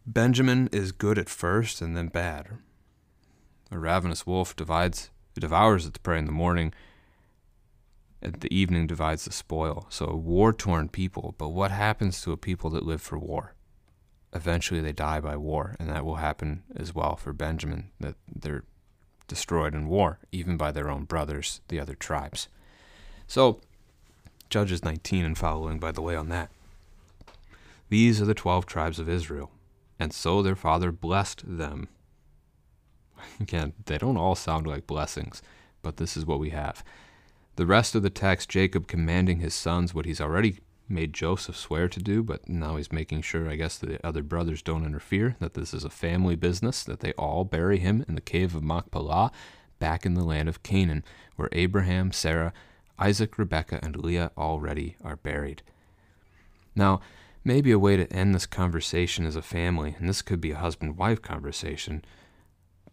Benjamin 0.04 0.68
is 0.72 0.90
good 0.90 1.20
at 1.20 1.28
first 1.28 1.80
and 1.80 1.96
then 1.96 2.08
bad. 2.08 2.48
A 3.72 3.78
ravenous 3.78 4.26
wolf 4.26 4.54
divides, 4.54 5.10
devours 5.34 5.86
its 5.86 5.96
prey 5.96 6.18
in 6.18 6.26
the 6.26 6.32
morning. 6.32 6.74
At 8.22 8.42
the 8.42 8.54
evening 8.54 8.86
divides 8.86 9.24
the 9.24 9.32
spoil. 9.32 9.86
So 9.88 10.06
a 10.06 10.16
war-torn 10.16 10.90
people. 10.90 11.34
But 11.38 11.48
what 11.48 11.70
happens 11.70 12.20
to 12.20 12.32
a 12.32 12.36
people 12.36 12.68
that 12.70 12.84
live 12.84 13.00
for 13.00 13.18
war? 13.18 13.54
Eventually, 14.34 14.80
they 14.80 14.92
die 14.92 15.20
by 15.20 15.36
war, 15.36 15.74
and 15.78 15.88
that 15.88 16.04
will 16.04 16.16
happen 16.16 16.64
as 16.76 16.94
well 16.94 17.16
for 17.16 17.32
Benjamin. 17.32 17.90
That 17.98 18.16
they're 18.30 18.64
destroyed 19.26 19.74
in 19.74 19.88
war, 19.88 20.18
even 20.30 20.58
by 20.58 20.70
their 20.70 20.90
own 20.90 21.04
brothers, 21.04 21.62
the 21.68 21.80
other 21.80 21.94
tribes. 21.94 22.48
So, 23.26 23.60
Judges 24.50 24.84
19 24.84 25.24
and 25.24 25.38
following, 25.38 25.78
by 25.78 25.92
the 25.92 26.02
way, 26.02 26.14
on 26.14 26.28
that. 26.28 26.50
These 27.88 28.20
are 28.20 28.26
the 28.26 28.34
twelve 28.34 28.66
tribes 28.66 28.98
of 28.98 29.08
Israel, 29.08 29.50
and 29.98 30.12
so 30.12 30.42
their 30.42 30.56
father 30.56 30.92
blessed 30.92 31.42
them 31.46 31.88
Again, 33.40 33.72
they 33.86 33.98
don't 33.98 34.16
all 34.16 34.34
sound 34.34 34.66
like 34.66 34.86
blessings, 34.86 35.42
but 35.82 35.96
this 35.96 36.16
is 36.16 36.26
what 36.26 36.40
we 36.40 36.50
have. 36.50 36.84
The 37.56 37.66
rest 37.66 37.94
of 37.94 38.02
the 38.02 38.10
text, 38.10 38.48
Jacob 38.48 38.86
commanding 38.86 39.40
his 39.40 39.54
sons 39.54 39.94
what 39.94 40.06
he's 40.06 40.20
already 40.20 40.58
made 40.88 41.12
Joseph 41.12 41.56
swear 41.56 41.88
to 41.88 42.00
do, 42.00 42.22
but 42.22 42.48
now 42.48 42.76
he's 42.76 42.92
making 42.92 43.22
sure, 43.22 43.48
I 43.48 43.56
guess, 43.56 43.78
the 43.78 44.04
other 44.06 44.22
brothers 44.22 44.62
don't 44.62 44.84
interfere, 44.84 45.36
that 45.40 45.54
this 45.54 45.74
is 45.74 45.84
a 45.84 45.90
family 45.90 46.36
business, 46.36 46.84
that 46.84 47.00
they 47.00 47.12
all 47.12 47.44
bury 47.44 47.78
him 47.78 48.04
in 48.08 48.14
the 48.14 48.20
cave 48.20 48.54
of 48.54 48.62
Machpelah, 48.62 49.32
back 49.78 50.06
in 50.06 50.14
the 50.14 50.24
land 50.24 50.48
of 50.48 50.62
Canaan, 50.62 51.04
where 51.36 51.48
Abraham, 51.52 52.12
Sarah, 52.12 52.52
Isaac, 52.98 53.36
Rebekah, 53.36 53.80
and 53.82 53.96
Leah 53.96 54.30
already 54.38 54.96
are 55.02 55.16
buried. 55.16 55.62
Now, 56.76 57.00
maybe 57.44 57.72
a 57.72 57.78
way 57.78 57.96
to 57.96 58.10
end 58.12 58.34
this 58.34 58.46
conversation 58.46 59.26
as 59.26 59.36
a 59.36 59.42
family, 59.42 59.96
and 59.98 60.08
this 60.08 60.22
could 60.22 60.40
be 60.40 60.52
a 60.52 60.58
husband 60.58 60.96
wife 60.96 61.20
conversation, 61.20 62.04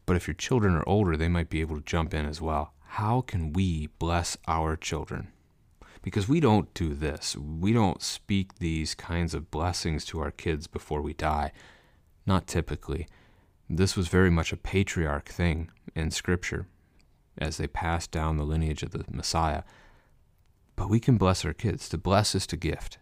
but 0.09 0.15
if 0.15 0.27
your 0.27 0.33
children 0.33 0.73
are 0.73 0.89
older, 0.89 1.15
they 1.15 1.27
might 1.27 1.51
be 1.51 1.61
able 1.61 1.75
to 1.75 1.85
jump 1.85 2.15
in 2.15 2.25
as 2.25 2.41
well. 2.41 2.73
How 2.83 3.21
can 3.21 3.53
we 3.53 3.89
bless 3.99 4.37
our 4.47 4.75
children? 4.75 5.27
Because 6.01 6.27
we 6.27 6.39
don't 6.39 6.73
do 6.73 6.95
this. 6.95 7.37
We 7.37 7.73
don't 7.73 8.01
speak 8.01 8.55
these 8.57 8.95
kinds 8.95 9.35
of 9.35 9.51
blessings 9.51 10.05
to 10.05 10.19
our 10.19 10.31
kids 10.31 10.65
before 10.65 11.03
we 11.03 11.13
die. 11.13 11.51
Not 12.25 12.47
typically. 12.47 13.07
This 13.69 13.95
was 13.95 14.07
very 14.07 14.31
much 14.31 14.51
a 14.51 14.57
patriarch 14.57 15.29
thing 15.29 15.69
in 15.93 16.09
Scripture 16.09 16.65
as 17.37 17.57
they 17.57 17.67
passed 17.67 18.09
down 18.09 18.37
the 18.37 18.43
lineage 18.43 18.81
of 18.81 18.89
the 18.89 19.05
Messiah. 19.11 19.61
But 20.75 20.89
we 20.89 20.99
can 20.99 21.17
bless 21.17 21.45
our 21.45 21.53
kids. 21.53 21.87
To 21.89 21.99
bless 21.99 22.33
is 22.33 22.47
to 22.47 22.57
gift. 22.57 22.97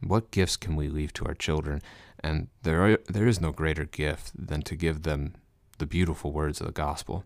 What 0.00 0.30
gifts 0.30 0.56
can 0.56 0.76
we 0.76 0.88
leave 0.88 1.12
to 1.12 1.26
our 1.26 1.34
children? 1.34 1.82
And 2.20 2.48
there, 2.62 2.86
are, 2.86 2.98
there 3.06 3.28
is 3.28 3.38
no 3.38 3.52
greater 3.52 3.84
gift 3.84 4.32
than 4.34 4.62
to 4.62 4.76
give 4.76 5.02
them 5.02 5.34
the 5.78 5.86
beautiful 5.86 6.32
words 6.32 6.60
of 6.60 6.66
the 6.66 6.72
gospel 6.72 7.24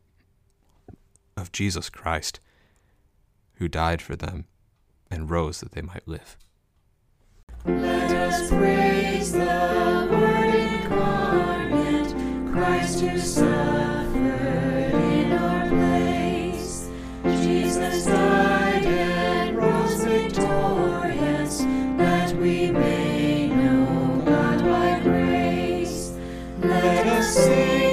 of 1.37 1.53
Jesus 1.53 1.89
Christ, 1.89 2.41
who 3.55 3.69
died 3.69 4.03
for 4.03 4.17
them 4.17 4.47
and 5.11 5.31
rose 5.31 5.61
that 5.61 5.73
they 5.73 5.83
might 5.83 6.07
live. 6.07 6.37
Let 7.65 8.11
us 8.11 8.49
praise 8.49 9.33
the 9.33 10.09
Word 10.11 10.55
incarnate, 10.55 12.15
Christ 12.53 13.01
who 13.01 13.19
suffered 13.19 14.95
in 14.95 15.33
our 15.33 15.69
place. 15.69 16.89
Jesus 17.25 18.07
died 18.07 18.85
and 18.87 19.57
rose 19.57 20.05
victorious, 20.05 21.59
that 21.99 22.35
we 22.37 22.71
may 22.71 23.49
know 23.49 24.23
God 24.25 24.65
by 24.65 25.01
grace. 25.01 26.13
Let 26.61 27.07
us 27.07 27.35
sing. 27.35 27.90